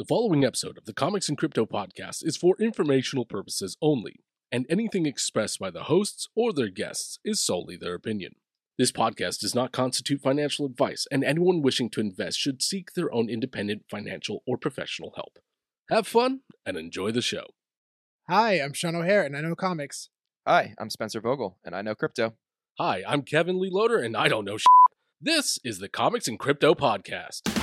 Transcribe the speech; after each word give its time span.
The 0.00 0.06
following 0.06 0.46
episode 0.46 0.78
of 0.78 0.86
the 0.86 0.94
Comics 0.94 1.28
and 1.28 1.36
Crypto 1.36 1.66
podcast 1.66 2.24
is 2.24 2.34
for 2.34 2.56
informational 2.58 3.26
purposes 3.26 3.76
only, 3.82 4.24
and 4.50 4.64
anything 4.70 5.04
expressed 5.04 5.58
by 5.58 5.68
the 5.68 5.82
hosts 5.82 6.26
or 6.34 6.54
their 6.54 6.70
guests 6.70 7.18
is 7.22 7.44
solely 7.44 7.76
their 7.76 7.92
opinion. 7.96 8.36
This 8.78 8.92
podcast 8.92 9.40
does 9.40 9.54
not 9.54 9.72
constitute 9.72 10.22
financial 10.22 10.64
advice, 10.64 11.06
and 11.12 11.22
anyone 11.22 11.60
wishing 11.60 11.90
to 11.90 12.00
invest 12.00 12.38
should 12.38 12.62
seek 12.62 12.94
their 12.94 13.12
own 13.12 13.28
independent 13.28 13.82
financial 13.90 14.42
or 14.46 14.56
professional 14.56 15.12
help. 15.16 15.38
Have 15.90 16.06
fun 16.06 16.40
and 16.64 16.78
enjoy 16.78 17.10
the 17.12 17.20
show. 17.20 17.48
Hi, 18.26 18.54
I'm 18.54 18.72
Sean 18.72 18.96
O'Hare, 18.96 19.24
and 19.24 19.36
I 19.36 19.42
know 19.42 19.54
comics. 19.54 20.08
Hi, 20.46 20.72
I'm 20.78 20.88
Spencer 20.88 21.20
Vogel, 21.20 21.58
and 21.62 21.76
I 21.76 21.82
know 21.82 21.94
crypto. 21.94 22.36
Hi, 22.78 23.02
I'm 23.06 23.20
Kevin 23.20 23.60
Lee 23.60 23.68
Loader, 23.70 23.98
and 23.98 24.16
I 24.16 24.28
don't 24.28 24.46
know 24.46 24.56
shit. 24.56 24.66
This 25.20 25.58
is 25.62 25.78
the 25.78 25.90
Comics 25.90 26.26
and 26.26 26.38
Crypto 26.38 26.72
podcast. 26.72 27.59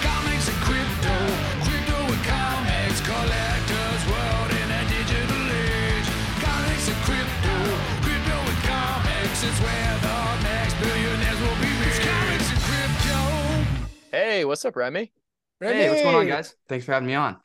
Comics, 9.41 9.59
where 9.61 9.99
the 9.99 10.43
next 10.43 10.73
billionaires 10.79 11.39
will 11.41 11.55
be 11.55 11.69
made. 11.79 11.87
It's 11.87 11.99
comics 11.99 12.51
and 12.51 12.59
crypto. 12.61 13.87
Hey, 14.11 14.45
what's 14.45 14.65
up, 14.65 14.75
Remy? 14.75 15.11
Hey, 15.59 15.89
what's 15.89 16.01
going 16.01 16.15
on, 16.15 16.27
guys? 16.27 16.55
Thanks 16.67 16.85
for 16.85 16.93
having 16.93 17.07
me 17.07 17.15
on. 17.15 17.37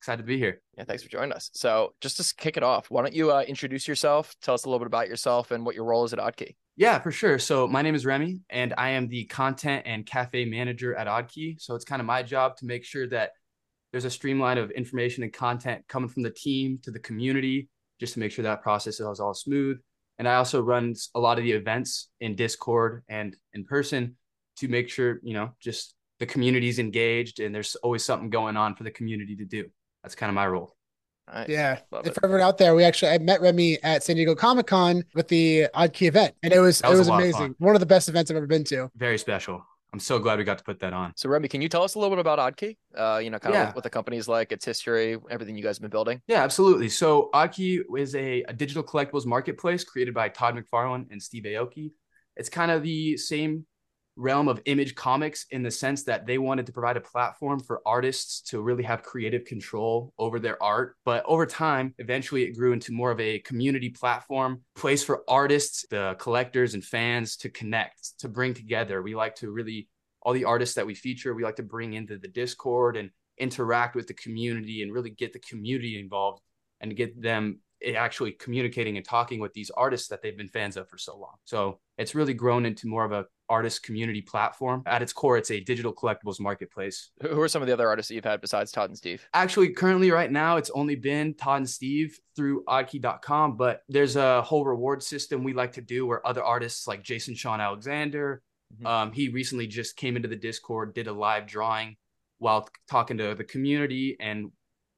Excited 0.00 0.22
to 0.22 0.26
be 0.26 0.38
here. 0.38 0.60
Yeah, 0.76 0.84
thanks 0.84 1.02
for 1.02 1.08
joining 1.08 1.32
us. 1.32 1.50
So, 1.54 1.94
just 2.00 2.16
to 2.18 2.34
kick 2.36 2.56
it 2.56 2.62
off, 2.62 2.90
why 2.90 3.02
don't 3.02 3.14
you 3.14 3.32
uh, 3.32 3.42
introduce 3.42 3.88
yourself? 3.88 4.34
Tell 4.42 4.54
us 4.54 4.64
a 4.64 4.68
little 4.68 4.78
bit 4.78 4.86
about 4.86 5.08
yourself 5.08 5.50
and 5.50 5.64
what 5.64 5.74
your 5.74 5.84
role 5.84 6.04
is 6.04 6.12
at 6.12 6.18
Oddkey. 6.18 6.54
Yeah, 6.76 7.00
for 7.00 7.10
sure. 7.10 7.40
So 7.40 7.66
my 7.66 7.82
name 7.82 7.96
is 7.96 8.06
Remy, 8.06 8.40
and 8.50 8.72
I 8.78 8.90
am 8.90 9.08
the 9.08 9.24
content 9.24 9.82
and 9.86 10.06
cafe 10.06 10.44
manager 10.44 10.94
at 10.94 11.08
Oddkey. 11.08 11.60
So 11.60 11.74
it's 11.74 11.84
kind 11.84 12.00
of 12.00 12.06
my 12.06 12.22
job 12.22 12.56
to 12.58 12.66
make 12.66 12.84
sure 12.84 13.08
that 13.08 13.32
there's 13.90 14.04
a 14.04 14.10
streamline 14.10 14.58
of 14.58 14.70
information 14.70 15.24
and 15.24 15.32
content 15.32 15.82
coming 15.88 16.08
from 16.08 16.22
the 16.22 16.30
team 16.30 16.78
to 16.84 16.92
the 16.92 17.00
community, 17.00 17.68
just 17.98 18.14
to 18.14 18.20
make 18.20 18.30
sure 18.30 18.44
that 18.44 18.62
process 18.62 19.00
is 19.00 19.18
all 19.18 19.34
smooth. 19.34 19.78
And 20.18 20.28
I 20.28 20.34
also 20.34 20.60
run 20.60 20.94
a 21.14 21.20
lot 21.20 21.38
of 21.38 21.44
the 21.44 21.52
events 21.52 22.08
in 22.20 22.34
Discord 22.34 23.04
and 23.08 23.36
in 23.54 23.64
person 23.64 24.16
to 24.56 24.68
make 24.68 24.88
sure 24.88 25.20
you 25.22 25.34
know 25.34 25.50
just 25.60 25.94
the 26.18 26.26
community's 26.26 26.78
engaged 26.78 27.38
and 27.38 27.54
there's 27.54 27.76
always 27.76 28.04
something 28.04 28.28
going 28.30 28.56
on 28.56 28.74
for 28.74 28.84
the 28.84 28.90
community 28.90 29.36
to 29.36 29.44
do. 29.44 29.66
That's 30.02 30.14
kind 30.14 30.30
of 30.30 30.34
my 30.34 30.46
role. 30.46 30.74
Nice. 31.32 31.48
Yeah, 31.48 31.78
Love 31.90 32.04
and 32.04 32.10
it. 32.10 32.14
for 32.14 32.24
everyone 32.24 32.46
out 32.46 32.58
there, 32.58 32.74
we 32.74 32.84
actually 32.84 33.12
I 33.12 33.18
met 33.18 33.40
Remy 33.40 33.78
at 33.82 34.02
San 34.02 34.16
Diego 34.16 34.34
Comic 34.34 34.66
Con 34.66 35.04
with 35.14 35.28
the 35.28 35.66
Odd 35.74 35.92
Key 35.92 36.06
event, 36.06 36.34
and 36.42 36.52
it 36.52 36.60
was, 36.60 36.82
was 36.82 36.92
it 36.94 36.98
was 36.98 37.08
lot 37.08 37.22
of 37.22 37.28
amazing. 37.28 37.54
One 37.58 37.76
of 37.76 37.80
the 37.80 37.86
best 37.86 38.08
events 38.08 38.30
I've 38.30 38.36
ever 38.36 38.46
been 38.46 38.64
to. 38.64 38.90
Very 38.96 39.18
special. 39.18 39.62
I'm 39.92 40.00
so 40.00 40.18
glad 40.18 40.38
we 40.38 40.44
got 40.44 40.58
to 40.58 40.64
put 40.64 40.80
that 40.80 40.92
on. 40.92 41.12
So, 41.16 41.28
Remy, 41.30 41.48
can 41.48 41.62
you 41.62 41.68
tell 41.68 41.82
us 41.82 41.94
a 41.94 41.98
little 41.98 42.14
bit 42.14 42.20
about 42.20 42.38
Oddkey? 42.38 42.76
Uh, 42.94 43.20
you 43.22 43.30
know, 43.30 43.38
kind 43.38 43.54
of 43.54 43.58
Yeah. 43.60 43.66
what, 43.66 43.76
what 43.76 43.84
the 43.84 43.90
company's 43.90 44.28
like, 44.28 44.52
its 44.52 44.64
history, 44.64 45.16
everything 45.30 45.56
you 45.56 45.62
guys 45.62 45.76
have 45.78 45.82
been 45.82 45.90
building. 45.90 46.20
Yeah, 46.26 46.42
absolutely. 46.42 46.90
So 46.90 47.30
Oddkey 47.32 47.80
is 47.96 48.14
a, 48.14 48.42
a 48.42 48.52
digital 48.52 48.82
collectibles 48.82 49.24
marketplace 49.24 49.84
created 49.84 50.12
by 50.12 50.28
Todd 50.28 50.56
McFarlane 50.56 51.10
and 51.10 51.22
Steve 51.22 51.44
Aoki. 51.44 51.92
It's 52.36 52.50
kind 52.50 52.70
of 52.70 52.82
the 52.82 53.16
same 53.16 53.64
realm 54.18 54.48
of 54.48 54.60
image 54.64 54.96
comics 54.96 55.46
in 55.52 55.62
the 55.62 55.70
sense 55.70 56.02
that 56.02 56.26
they 56.26 56.38
wanted 56.38 56.66
to 56.66 56.72
provide 56.72 56.96
a 56.96 57.00
platform 57.00 57.60
for 57.60 57.80
artists 57.86 58.42
to 58.42 58.60
really 58.60 58.82
have 58.82 59.02
creative 59.02 59.44
control 59.44 60.12
over 60.18 60.40
their 60.40 60.60
art. 60.62 60.96
But 61.04 61.24
over 61.24 61.46
time, 61.46 61.94
eventually 61.98 62.42
it 62.42 62.56
grew 62.56 62.72
into 62.72 62.92
more 62.92 63.12
of 63.12 63.20
a 63.20 63.38
community 63.38 63.90
platform, 63.90 64.62
place 64.74 65.04
for 65.04 65.22
artists, 65.28 65.86
the 65.88 66.16
collectors 66.18 66.74
and 66.74 66.84
fans 66.84 67.36
to 67.38 67.48
connect, 67.48 68.18
to 68.18 68.28
bring 68.28 68.54
together. 68.54 69.00
We 69.02 69.14
like 69.14 69.36
to 69.36 69.50
really 69.50 69.88
all 70.22 70.32
the 70.32 70.44
artists 70.44 70.74
that 70.74 70.86
we 70.86 70.94
feature, 70.94 71.32
we 71.32 71.44
like 71.44 71.56
to 71.56 71.62
bring 71.62 71.94
into 71.94 72.18
the 72.18 72.28
Discord 72.28 72.96
and 72.96 73.10
interact 73.38 73.94
with 73.94 74.08
the 74.08 74.14
community 74.14 74.82
and 74.82 74.92
really 74.92 75.10
get 75.10 75.32
the 75.32 75.38
community 75.38 75.98
involved 75.98 76.42
and 76.80 76.96
get 76.96 77.22
them 77.22 77.60
actually 77.96 78.32
communicating 78.32 78.96
and 78.96 79.06
talking 79.06 79.40
with 79.40 79.52
these 79.54 79.70
artists 79.70 80.08
that 80.08 80.22
they've 80.22 80.36
been 80.36 80.48
fans 80.48 80.76
of 80.76 80.88
for 80.88 80.98
so 80.98 81.16
long. 81.16 81.34
So 81.44 81.78
it's 81.96 82.14
really 82.14 82.34
grown 82.34 82.66
into 82.66 82.86
more 82.88 83.04
of 83.04 83.12
a 83.12 83.26
artist 83.48 83.82
community 83.82 84.20
platform. 84.20 84.82
At 84.84 85.00
its 85.00 85.12
core, 85.12 85.38
it's 85.38 85.50
a 85.50 85.60
digital 85.60 85.92
collectibles 85.94 86.38
marketplace. 86.38 87.10
Who 87.22 87.40
are 87.40 87.48
some 87.48 87.62
of 87.62 87.66
the 87.68 87.72
other 87.72 87.88
artists 87.88 88.08
that 88.08 88.14
you've 88.14 88.24
had 88.24 88.40
besides 88.40 88.70
Todd 88.72 88.90
and 88.90 88.96
Steve? 88.98 89.26
Actually, 89.32 89.70
currently 89.70 90.10
right 90.10 90.30
now, 90.30 90.56
it's 90.58 90.70
only 90.70 90.96
been 90.96 91.34
Todd 91.34 91.58
and 91.58 91.70
Steve 91.70 92.18
through 92.36 92.64
oddkey.com, 92.64 93.56
but 93.56 93.82
there's 93.88 94.16
a 94.16 94.42
whole 94.42 94.64
reward 94.64 95.02
system 95.02 95.44
we 95.44 95.54
like 95.54 95.72
to 95.72 95.80
do 95.80 96.06
where 96.06 96.26
other 96.26 96.44
artists 96.44 96.86
like 96.86 97.02
Jason 97.02 97.34
Shawn 97.34 97.60
Alexander, 97.60 98.42
Mhm. 98.82 98.86
um, 98.86 99.12
he 99.12 99.28
recently 99.30 99.66
just 99.66 99.96
came 99.96 100.14
into 100.16 100.28
the 100.28 100.36
Discord, 100.36 100.92
did 100.94 101.06
a 101.06 101.12
live 101.12 101.46
drawing 101.46 101.96
while 102.38 102.68
talking 102.88 103.16
to 103.18 103.34
the 103.34 103.44
community, 103.44 104.16
and 104.20 104.52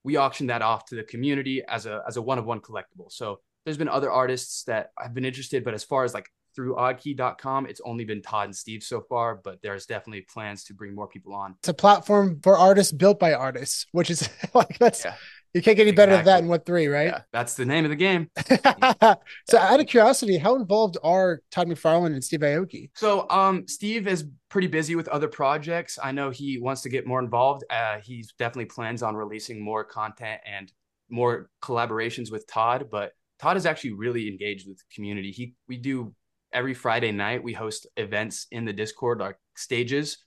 we 0.05 0.17
auctioned 0.17 0.51
that 0.51 0.63
off 0.63 0.87
to 0.87 0.95
the 0.95 1.03
community 1.03 1.63
as 1.67 1.87
a 1.87 2.03
as 2.07 2.17
a 2.17 2.23
one 2.23 2.39
of 2.39 2.47
one 2.47 2.61
collectible. 2.61 3.11
So 3.11 3.41
there's 3.65 3.77
been 3.77 3.89
other 3.89 4.11
artists 4.11 4.65
that 4.65 4.91
have 4.99 5.15
been 5.15 5.25
interested, 5.25 5.65
but 5.65 5.75
as 5.75 5.85
far 5.85 6.05
as 6.05 6.15
like 6.15 6.29
through 6.55 6.75
oddkey.com, 6.77 7.67
it's 7.67 7.81
only 7.85 8.05
been 8.05 8.23
Todd 8.23 8.47
and 8.47 8.57
Steve 8.57 8.83
so 8.83 9.01
far, 9.01 9.37
but 9.37 9.61
there's 9.63 9.87
definitely 9.87 10.23
plans 10.23 10.65
to 10.65 10.75
bring 10.75 10.95
more 10.95 11.07
people 11.07 11.35
on. 11.35 11.55
It's 11.61 11.69
a 11.69 11.75
platform 11.75 12.41
for 12.43 12.59
artists 12.59 12.93
built 12.93 13.19
by 13.19 13.35
artists, 13.35 13.87
which 13.93 14.11
is 14.11 14.29
like 14.55 14.79
that's 14.79 15.05
Yeah. 15.05 15.15
You 15.55 15.63
can't 15.63 15.77
get 15.77 15.87
any 15.87 15.93
better 15.93 16.13
than 16.13 16.25
that 16.25 16.31
Exactly. 16.39 16.45
in 16.45 16.49
Web 16.49 16.67
three, 16.67 16.87
right? 16.87 17.07
Yeah. 17.09 17.23
That's 17.33 17.55
the 17.55 17.65
name 17.65 17.85
of 17.85 17.91
the 17.91 17.97
game. 17.97 18.31
so, 19.49 19.59
out 19.59 19.81
of 19.81 19.87
curiosity, 19.87 20.39
how 20.39 20.57
involved 20.57 20.97
are 21.03 21.41
Todd 21.51 21.69
McFarlane 21.69 22.13
and 22.13 22.23
Steve 22.23 22.41
Aoki? 22.41 22.91
So, 22.95 23.29
um, 23.31 23.67
Steve 23.67 24.07
is 24.07 24.25
pretty 24.49 24.69
busy 24.69 24.95
with 24.95 25.09
other 25.09 25.29
projects. 25.29 25.99
I 26.03 26.13
know 26.13 26.31
he 26.31 26.59
wants 26.59 26.83
to 26.83 26.89
get 26.89 27.07
more 27.07 27.21
involved. 27.21 27.65
Uh, 27.71 27.99
he's 28.03 28.33
definitely 28.39 28.67
plans 28.67 29.03
on 29.03 29.15
releasing 29.17 29.63
more 29.63 29.85
content 29.85 30.41
and 30.45 30.73
more 31.09 31.51
collaborations 31.63 32.31
with 32.31 32.47
Todd. 32.47 32.89
But 32.91 33.13
Todd 33.41 33.57
is 33.57 33.67
actually 33.67 33.93
really 33.93 34.29
engaged 34.29 34.69
with 34.69 34.79
the 34.79 34.85
community. 34.95 35.31
He 35.31 35.55
we 35.69 35.77
do 35.77 36.15
every 36.53 36.75
Friday 36.75 37.13
night. 37.13 37.43
We 37.43 37.53
host 37.53 37.87
events 37.97 38.47
in 38.51 38.65
the 38.65 38.73
Discord, 38.73 39.21
like 39.21 39.37
stages, 39.57 40.19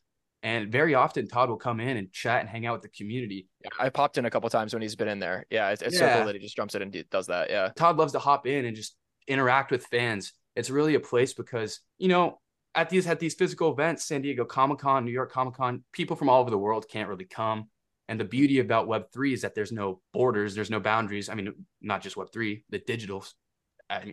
and 0.44 0.72
very 0.72 0.94
often 0.94 1.28
Todd 1.28 1.50
will 1.50 1.58
come 1.58 1.80
in 1.80 1.98
and 1.98 2.12
chat 2.12 2.42
and 2.42 2.50
hang 2.50 2.66
out 2.66 2.74
with 2.74 2.84
the 2.84 2.90
community. 2.90 3.48
I 3.80 3.90
popped 3.90 4.18
in 4.18 4.26
a 4.26 4.30
couple 4.30 4.50
times 4.50 4.74
when 4.74 4.82
he's 4.82 4.96
been 4.96 5.08
in 5.08 5.20
there. 5.20 5.46
Yeah, 5.50 5.70
it's, 5.70 5.82
it's 5.82 5.98
so 5.98 6.08
cool 6.14 6.26
that 6.26 6.36
he 6.36 6.42
just 6.42 6.56
jumps 6.56 6.76
in 6.76 6.82
and 6.82 7.06
does 7.10 7.28
that. 7.28 7.50
Yeah. 7.50 7.70
Todd 7.76 7.98
loves 7.98 8.12
to 8.12 8.20
hop 8.20 8.46
in 8.46 8.66
and 8.66 8.76
just 8.76 8.96
interact 9.28 9.72
with 9.72 9.86
fans. 9.86 10.34
It's 10.56 10.70
really 10.70 10.96
a 10.96 11.00
place 11.00 11.34
because, 11.34 11.80
you 11.98 12.10
know, 12.10 12.40
at 12.76 12.90
these 12.90 13.08
at 13.08 13.20
these 13.20 13.36
physical 13.36 13.72
events, 13.72 14.06
San 14.06 14.22
Diego 14.22 14.46
Comic 14.46 14.80
Con, 14.80 15.06
New 15.06 15.12
York 15.12 15.32
Comic 15.32 15.56
Con, 15.56 15.84
people 15.94 16.16
from 16.16 16.30
all 16.30 16.42
over 16.42 16.50
the 16.50 16.58
world 16.58 16.88
can't 16.90 17.08
really 17.08 17.26
come. 17.26 17.70
And 18.10 18.20
the 18.20 18.26
beauty 18.26 18.60
about 18.60 18.88
Web 18.88 19.06
three 19.14 19.34
is 19.34 19.42
that 19.42 19.56
there's 19.56 19.72
no 19.72 20.02
borders, 20.14 20.56
there's 20.56 20.70
no 20.70 20.80
boundaries. 20.80 21.30
I 21.30 21.36
mean, 21.36 21.54
not 21.82 22.02
just 22.02 22.18
Web 22.18 22.34
three, 22.34 22.66
the 22.70 22.80
digital, 22.80 23.26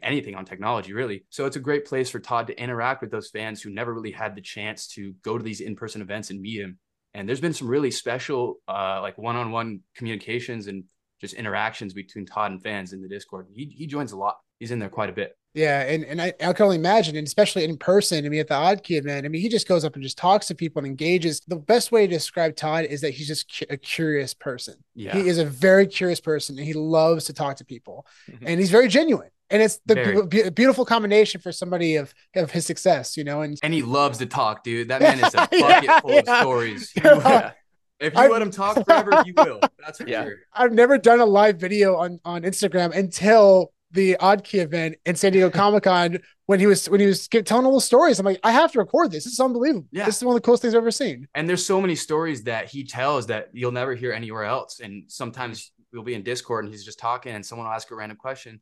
anything 0.02 0.34
on 0.34 0.44
technology 0.44 0.92
really. 0.92 1.24
So 1.30 1.46
it's 1.46 1.56
a 1.56 1.60
great 1.60 1.84
place 1.86 2.10
for 2.10 2.18
Todd 2.20 2.46
to 2.48 2.60
interact 2.62 3.00
with 3.00 3.10
those 3.10 3.30
fans 3.30 3.62
who 3.62 3.70
never 3.70 3.92
really 3.94 4.10
had 4.10 4.34
the 4.34 4.40
chance 4.42 4.86
to 4.88 5.14
go 5.22 5.38
to 5.38 5.44
these 5.44 5.60
in 5.60 5.76
person 5.76 6.02
events 6.02 6.30
and 6.30 6.40
meet 6.40 6.60
him. 6.60 6.78
And 7.14 7.28
there's 7.28 7.40
been 7.40 7.54
some 7.54 7.68
really 7.68 7.90
special, 7.90 8.60
uh, 8.68 9.00
like 9.00 9.18
one 9.18 9.36
on 9.36 9.50
one 9.50 9.80
communications 9.96 10.66
and 10.66 10.84
just 11.20 11.34
interactions 11.34 11.92
between 11.92 12.24
Todd 12.26 12.52
and 12.52 12.62
fans 12.62 12.92
in 12.92 13.02
the 13.02 13.08
Discord. 13.08 13.46
He 13.54 13.64
he 13.66 13.86
joins 13.86 14.12
a 14.12 14.16
lot. 14.16 14.36
He's 14.58 14.70
in 14.70 14.78
there 14.78 14.88
quite 14.90 15.08
a 15.08 15.12
bit. 15.12 15.34
Yeah, 15.54 15.80
and, 15.80 16.04
and 16.04 16.22
I, 16.22 16.32
I 16.40 16.52
can 16.52 16.64
only 16.64 16.76
imagine, 16.76 17.16
and 17.16 17.26
especially 17.26 17.64
in 17.64 17.76
person. 17.76 18.24
I 18.24 18.28
mean, 18.28 18.38
at 18.40 18.46
the 18.48 18.54
Odd 18.54 18.84
Key 18.84 18.96
event, 18.98 19.26
I 19.26 19.28
mean, 19.28 19.40
he 19.42 19.48
just 19.48 19.66
goes 19.66 19.84
up 19.84 19.94
and 19.94 20.02
just 20.02 20.16
talks 20.16 20.46
to 20.46 20.54
people 20.54 20.78
and 20.80 20.86
engages. 20.86 21.40
The 21.48 21.56
best 21.56 21.90
way 21.90 22.06
to 22.06 22.12
describe 22.12 22.54
Todd 22.54 22.84
is 22.84 23.00
that 23.00 23.10
he's 23.10 23.26
just 23.26 23.52
cu- 23.58 23.66
a 23.68 23.76
curious 23.76 24.32
person. 24.32 24.74
Yeah. 24.94 25.14
He 25.16 25.28
is 25.28 25.38
a 25.38 25.44
very 25.44 25.86
curious 25.88 26.20
person, 26.20 26.56
and 26.56 26.66
he 26.66 26.74
loves 26.74 27.24
to 27.24 27.32
talk 27.32 27.56
to 27.56 27.64
people, 27.64 28.06
Mhm. 28.30 28.38
and 28.42 28.60
he's 28.60 28.70
very 28.70 28.86
genuine. 28.86 29.30
And 29.50 29.60
it's 29.62 29.80
the 29.86 29.94
Very. 29.94 30.22
be- 30.26 30.42
be- 30.44 30.50
beautiful 30.50 30.84
combination 30.84 31.40
for 31.40 31.52
somebody 31.52 31.96
of 31.96 32.14
of 32.36 32.50
his 32.50 32.66
success, 32.66 33.16
you 33.16 33.24
know. 33.24 33.42
And 33.42 33.58
and 33.62 33.74
he 33.74 33.82
loves 33.82 34.18
to 34.18 34.26
talk, 34.26 34.62
dude. 34.64 34.88
That 34.88 35.00
man 35.02 35.18
is 35.18 35.34
a 35.34 35.36
bucket 35.50 35.84
Yeah, 35.84 36.00
full 36.00 36.18
of 36.18 36.26
stories. 36.26 36.92
Yeah. 36.96 37.52
If 37.98 38.14
you 38.14 38.20
I- 38.20 38.28
let 38.28 38.40
him 38.42 38.50
talk 38.50 38.82
forever, 38.86 39.22
he 39.24 39.32
will. 39.32 39.60
That's 39.84 39.98
for 39.98 40.08
Yeah. 40.08 40.24
sure. 40.24 40.36
I've 40.54 40.72
never 40.72 40.96
done 40.98 41.20
a 41.20 41.26
live 41.26 41.56
video 41.58 41.96
on 41.96 42.20
on 42.24 42.42
Instagram 42.42 42.96
until 42.96 43.72
the 43.92 44.16
Odd 44.18 44.44
Key 44.44 44.58
event 44.60 44.96
in 45.04 45.16
San 45.16 45.32
Diego 45.32 45.50
Comic 45.50 45.82
Con 45.82 46.18
when 46.46 46.60
he 46.60 46.66
was 46.66 46.88
when 46.88 47.00
he 47.00 47.06
was 47.06 47.26
telling 47.28 47.66
all 47.66 47.74
the 47.74 47.80
stories. 47.80 48.18
I'm 48.20 48.24
like, 48.26 48.38
I 48.44 48.52
have 48.52 48.70
to 48.72 48.78
record 48.78 49.10
this. 49.10 49.24
This 49.24 49.32
is 49.34 49.40
unbelievable. 49.40 49.86
Yeah. 49.90 50.06
This 50.06 50.16
is 50.18 50.24
one 50.24 50.36
of 50.36 50.40
the 50.40 50.46
coolest 50.46 50.62
things 50.62 50.74
I've 50.74 50.78
ever 50.78 50.90
seen. 50.92 51.26
And 51.34 51.48
there's 51.48 51.66
so 51.66 51.80
many 51.80 51.96
stories 51.96 52.44
that 52.44 52.70
he 52.70 52.84
tells 52.84 53.26
that 53.26 53.48
you'll 53.52 53.72
never 53.72 53.94
hear 53.96 54.12
anywhere 54.12 54.44
else. 54.44 54.78
And 54.80 55.04
sometimes 55.10 55.72
we'll 55.92 56.04
be 56.04 56.14
in 56.14 56.22
Discord 56.22 56.64
and 56.64 56.72
he's 56.72 56.84
just 56.84 57.00
talking 57.00 57.32
and 57.32 57.44
someone 57.44 57.66
will 57.66 57.74
ask 57.74 57.90
a 57.90 57.96
random 57.96 58.16
question 58.16 58.60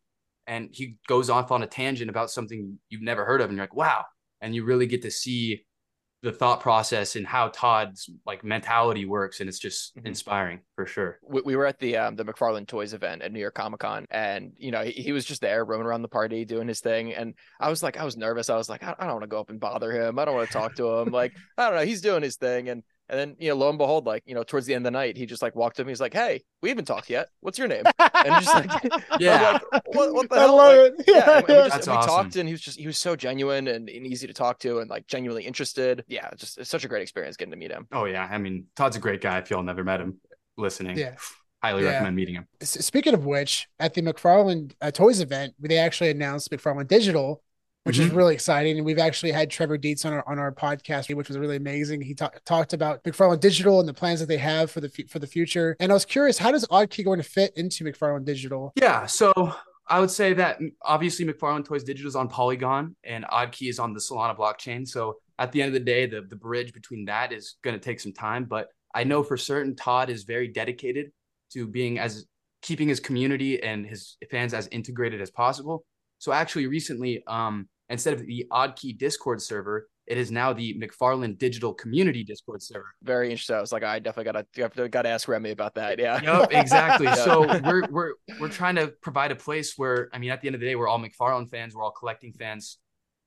and 0.48 0.70
he 0.72 0.96
goes 1.06 1.30
off 1.30 1.52
on 1.52 1.62
a 1.62 1.66
tangent 1.66 2.10
about 2.10 2.30
something 2.30 2.78
you've 2.88 3.02
never 3.02 3.24
heard 3.24 3.40
of 3.40 3.48
and 3.50 3.56
you're 3.56 3.62
like, 3.64 3.76
wow. 3.76 4.04
And 4.40 4.54
you 4.54 4.64
really 4.64 4.86
get 4.86 5.02
to 5.02 5.10
see 5.10 5.64
the 6.22 6.32
thought 6.32 6.60
process 6.60 7.14
and 7.14 7.24
how 7.24 7.46
Todd's 7.48 8.10
like 8.26 8.42
mentality 8.42 9.04
works. 9.04 9.38
And 9.38 9.48
it's 9.48 9.60
just 9.60 9.94
Mhm. 9.96 10.06
inspiring 10.06 10.60
for 10.74 10.84
sure. 10.84 11.20
we, 11.22 11.42
we 11.44 11.54
were 11.54 11.64
at 11.66 11.78
the 11.78 11.96
um 11.96 12.16
the 12.16 12.24
McFarlane 12.24 12.66
Toys 12.66 12.92
event 12.92 13.22
at 13.22 13.30
New 13.30 13.38
York 13.38 13.54
Comic 13.54 13.78
Con, 13.78 14.04
and 14.10 14.50
you 14.56 14.72
know 14.72 14.82
he, 14.82 14.90
he 14.90 15.12
was 15.12 15.24
just 15.24 15.40
there 15.40 15.64
roaming 15.64 15.86
around 15.86 16.02
the 16.02 16.08
party 16.08 16.44
doing 16.44 16.66
his 16.66 16.80
thing, 16.80 17.14
and 17.14 17.34
I 17.60 17.68
was 17.70 17.84
like, 17.84 17.96
I 17.96 18.04
was 18.04 18.16
nervous. 18.16 18.50
I 18.50 18.56
was 18.56 18.68
like, 18.68 18.82
I, 18.82 18.96
I 18.98 19.04
don't 19.04 19.12
want 19.14 19.22
to 19.22 19.28
go 19.28 19.38
up 19.38 19.50
and 19.50 19.60
bother 19.60 19.92
him. 19.92 20.18
I 20.18 20.24
don't 20.24 20.34
want 20.34 20.48
to 20.48 20.52
talk 20.52 20.74
to 20.76 20.88
him. 20.98 21.10
Like 21.12 21.34
I 21.56 21.66
don't 21.66 21.78
know, 21.78 21.84
he's 21.84 22.00
doing 22.00 22.24
his 22.24 22.34
thing, 22.36 22.68
and 22.68 22.82
And 23.10 23.19
then, 23.19 23.37
you 23.38 23.49
know, 23.49 23.55
lo 23.56 23.69
and 23.70 23.78
behold, 23.78 24.05
like, 24.06 24.22
you 24.26 24.34
know, 24.34 24.43
towards 24.43 24.66
the 24.66 24.75
end 24.75 24.87
of 24.87 24.93
the 24.93 24.99
night, 24.99 25.16
he 25.16 25.25
just 25.25 25.40
like 25.40 25.56
walked 25.56 25.78
up 25.81 25.84
and 25.84 25.88
he's 25.88 26.00
like, 26.00 26.12
Hey, 26.12 26.43
we 26.62 26.69
haven't 26.69 26.84
talked 26.84 27.08
yet. 27.08 27.28
What's 27.40 27.58
your 27.58 27.66
name? 27.69 27.84
And 27.99 28.44
just 28.44 28.55
like, 28.55 29.02
Yeah. 29.20 29.58
Like, 29.72 29.82
what, 29.94 30.12
what 30.14 30.28
the 30.31 30.37
I 30.37 30.40
hell? 30.40 30.56
love 30.56 30.76
Like, 30.76 30.93
it. 31.00 31.05
yeah, 31.14 31.38
and 31.38 31.46
we, 31.49 31.55
just, 31.55 31.70
That's 31.70 31.87
we 31.87 31.93
awesome. 31.94 32.08
talked 32.25 32.37
and 32.37 32.49
he 32.49 32.52
was 32.52 32.60
just 32.60 32.78
he 32.78 32.87
was 32.87 32.99
so 32.99 33.16
genuine 33.16 33.66
and, 33.69 33.88
and 33.88 34.06
easy 34.06 34.26
to 34.26 34.34
talk 34.34 34.58
to 34.60 34.81
and 34.81 34.90
like 34.90 35.06
genuinely 35.06 35.44
interested. 35.46 36.05
Yeah, 36.08 36.28
just 36.37 36.58
it's 36.58 36.69
such 36.70 36.84
a 36.84 36.88
great 36.88 37.02
experience 37.02 37.37
getting 37.37 37.52
to 37.52 37.56
meet 37.56 37.70
him. 37.70 37.87
Oh 37.93 38.05
yeah, 38.05 38.28
I 38.31 38.37
mean 38.38 38.66
Todd's 38.76 38.96
a 38.96 39.00
great 39.00 39.20
guy. 39.22 39.38
If 39.38 39.50
y'all 39.50 39.62
never 39.62 39.82
met 39.84 40.00
him, 40.00 40.20
listening, 40.58 40.99
Yeah. 40.99 41.14
highly 41.62 41.82
Yeah. 41.84 41.90
recommend 41.93 42.16
meeting 42.16 42.34
him. 42.34 42.46
Speaking 42.61 43.14
of 43.14 43.25
which, 43.25 43.69
at 43.81 43.94
the 43.94 44.02
McFarlane 44.02 44.72
uh, 44.82 44.90
Toys 44.90 45.20
event, 45.20 45.54
they 45.58 45.78
actually 45.78 46.11
announced 46.11 46.50
McFarlane 46.50 46.87
Digital, 46.88 47.43
which 47.84 47.98
is 47.98 48.10
Mhm. 48.10 48.16
really 48.16 48.34
exciting. 48.34 48.76
And 48.76 48.84
we've 48.84 48.98
actually 48.98 49.32
had 49.32 49.50
Trevor 49.50 49.78
Dietz 49.78 50.04
on 50.04 50.12
our 50.12 50.28
on 50.28 50.38
our 50.38 50.52
podcast, 50.52 51.14
which 51.14 51.28
was 51.28 51.38
really 51.38 51.56
amazing. 51.56 52.02
He 52.02 52.14
ta- 52.14 52.30
talked 52.44 52.72
about 52.72 53.02
McFarlane 53.04 53.40
Digital 53.40 53.80
and 53.80 53.88
the 53.88 53.94
plans 53.94 54.20
that 54.20 54.26
they 54.26 54.36
have 54.38 54.70
for 54.70 54.80
the 54.80 54.88
fu- 54.88 55.06
for 55.08 55.19
the 55.19 55.26
future. 55.26 55.76
And 55.80 55.90
I 55.90 55.94
was 55.94 56.04
curious, 56.04 56.38
how 56.38 56.52
does 56.52 56.66
Oddkey 56.66 57.04
going 57.04 57.19
to 57.19 57.28
fit 57.28 57.52
into 57.56 57.84
McFarlane 57.84 58.25
Digital? 58.25 58.72
Yeah, 58.76 59.06
so 59.06 59.54
I 59.86 60.00
would 60.00 60.10
say 60.10 60.34
that 60.34 60.58
obviously 60.82 61.25
McFarlane 61.25 61.64
Toys 61.64 61.82
Digital 61.84 62.08
is 62.08 62.16
on 62.16 62.28
Polygon 62.28 62.94
and 63.04 63.25
Oddkey 63.25 63.70
is 63.70 63.78
on 63.78 63.94
the 63.94 64.00
Solana 64.00 64.36
blockchain. 64.36 64.86
So 64.86 65.19
at 65.38 65.52
the 65.52 65.62
end 65.62 65.69
of 65.69 65.75
the 65.75 65.80
day, 65.80 66.04
the, 66.06 66.20
the 66.22 66.36
bridge 66.36 66.75
between 66.75 67.06
that 67.06 67.32
is 67.32 67.56
going 67.62 67.75
to 67.78 67.80
take 67.82 68.00
some 68.00 68.12
time. 68.12 68.44
But 68.44 68.69
I 68.94 69.04
know 69.04 69.22
for 69.22 69.36
certain 69.38 69.75
Todd 69.76 70.10
is 70.10 70.25
very 70.25 70.48
dedicated 70.48 71.10
to 71.52 71.66
being 71.66 71.98
as 71.98 72.26
keeping 72.60 72.88
his 72.88 73.00
community 73.00 73.62
and 73.62 73.86
his 73.86 74.16
fans 74.30 74.52
as 74.52 74.66
integrated 74.69 75.22
as 75.22 75.30
possible. 75.30 75.86
So 76.18 76.32
actually 76.32 76.66
recently, 76.66 77.22
um, 77.26 77.68
instead 77.88 78.14
of 78.14 78.26
the 78.26 78.46
Oddkey 78.50 78.98
Discord 78.98 79.40
server, 79.40 79.88
it 80.06 80.16
is 80.16 80.30
now 80.30 80.52
the 80.54 80.74
McFarlane 80.74 81.36
Digital 81.36 81.74
Community 81.74 82.24
Discord 82.24 82.62
server. 82.62 82.94
Very 83.02 83.30
interesting. 83.30 83.56
I 83.56 83.60
was 83.60 83.72
like, 83.72 83.84
I 83.84 83.98
definitely 83.98 84.44
gotta 84.54 84.88
gotta 84.88 85.08
ask 85.08 85.28
Remy 85.28 85.50
about 85.50 85.74
that. 85.74 85.98
Yeah. 85.98 86.20
Yep, 86.22 86.48
exactly. 86.52 87.06
Yeah. 87.08 87.14
So 87.14 87.60
we're 87.62 87.86
we're 87.90 88.12
we're 88.40 88.48
trying 88.48 88.76
to 88.76 88.88
provide 89.02 89.32
a 89.32 89.36
place 89.36 89.74
where 89.76 90.08
I 90.12 90.18
mean, 90.18 90.30
at 90.30 90.40
the 90.40 90.48
end 90.48 90.54
of 90.54 90.60
the 90.60 90.66
day, 90.66 90.76
we're 90.76 90.88
all 90.88 90.98
McFarlane 90.98 91.50
fans, 91.50 91.74
we're 91.74 91.82
all 91.82 91.90
collecting 91.90 92.32
fans, 92.32 92.78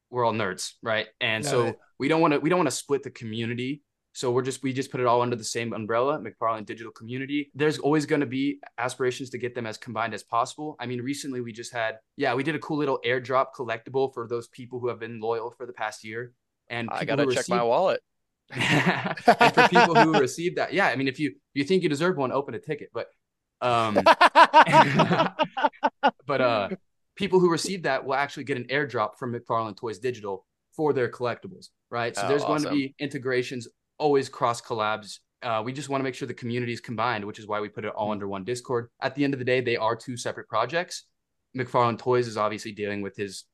we're 0.09 0.25
all 0.25 0.33
nerds, 0.33 0.73
right? 0.81 1.07
And 1.19 1.43
Love 1.43 1.51
so 1.51 1.65
it. 1.67 1.79
we 1.99 2.07
don't 2.07 2.19
want 2.21 2.33
to 2.33 2.39
we 2.39 2.49
don't 2.49 2.59
want 2.59 2.69
to 2.69 2.75
split 2.75 3.03
the 3.03 3.11
community. 3.11 3.83
So 4.13 4.31
we're 4.31 4.41
just 4.41 4.61
we 4.61 4.73
just 4.73 4.91
put 4.91 4.99
it 4.99 5.07
all 5.07 5.21
under 5.21 5.35
the 5.35 5.43
same 5.43 5.73
umbrella, 5.73 6.19
McFarlane 6.19 6.65
Digital 6.65 6.91
Community. 6.91 7.49
There's 7.55 7.79
always 7.79 8.05
going 8.05 8.19
to 8.19 8.25
be 8.25 8.59
aspirations 8.77 9.29
to 9.29 9.37
get 9.37 9.55
them 9.55 9.65
as 9.65 9.77
combined 9.77 10.13
as 10.13 10.23
possible. 10.23 10.75
I 10.79 10.85
mean, 10.85 11.01
recently 11.01 11.41
we 11.41 11.53
just 11.53 11.73
had 11.73 11.97
yeah, 12.17 12.33
we 12.33 12.43
did 12.43 12.55
a 12.55 12.59
cool 12.59 12.77
little 12.77 12.99
airdrop 13.05 13.47
collectible 13.55 14.13
for 14.13 14.27
those 14.27 14.47
people 14.49 14.79
who 14.79 14.89
have 14.89 14.99
been 14.99 15.21
loyal 15.21 15.51
for 15.51 15.65
the 15.65 15.73
past 15.73 16.03
year. 16.03 16.33
And 16.69 16.89
I 16.91 17.05
gotta 17.05 17.25
check 17.33 17.47
my 17.47 17.63
wallet. 17.63 18.01
and 18.53 19.53
for 19.53 19.67
people 19.69 19.95
who 19.95 20.19
received 20.19 20.57
that, 20.57 20.73
yeah, 20.73 20.87
I 20.87 20.97
mean, 20.97 21.07
if 21.07 21.19
you 21.19 21.35
you 21.53 21.63
think 21.63 21.83
you 21.83 21.89
deserve 21.89 22.17
one, 22.17 22.33
open 22.33 22.53
a 22.53 22.59
ticket. 22.59 22.89
But 22.93 23.07
um, 23.61 23.93
but 26.25 26.41
uh, 26.41 26.69
people 27.15 27.39
who 27.39 27.49
receive 27.49 27.83
that 27.83 28.03
will 28.03 28.15
actually 28.15 28.43
get 28.43 28.57
an 28.57 28.65
airdrop 28.65 29.17
from 29.17 29.33
McFarlane 29.33 29.77
Toys 29.77 29.99
Digital 29.99 30.45
for 30.75 30.93
their 30.93 31.09
collectibles, 31.09 31.69
right? 31.89 32.15
So 32.15 32.23
Oh, 32.25 32.27
there's 32.27 32.43
going 32.43 32.63
to 32.63 32.69
be 32.69 32.95
integrations, 32.99 33.67
always 34.01 34.27
cross 34.27 34.61
collabs. 34.61 35.19
Uh, 35.43 35.61
we 35.63 35.71
just 35.71 35.89
want 35.89 36.01
to 36.01 36.03
make 36.03 36.15
sure 36.15 36.27
the 36.27 36.33
community 36.33 36.73
is 36.73 36.81
combined, 36.81 37.23
which 37.23 37.39
is 37.39 37.47
why 37.47 37.59
we 37.59 37.69
put 37.69 37.85
it 37.85 37.93
all 37.95 38.11
under 38.11 38.27
one 38.27 38.43
Discord. 38.43 38.89
At 39.01 39.15
the 39.15 39.23
end 39.23 39.33
of 39.33 39.39
the 39.39 39.45
day, 39.45 39.61
they 39.61 39.77
are 39.77 39.95
two 39.95 40.17
separate 40.17 40.47
projects. 40.47 41.05
McFarlane 41.57 41.97
Toys 41.97 42.27
is 42.27 42.37
obviously 42.37 42.71
dealing 42.71 43.01
with 43.01 43.15
his 43.15 43.45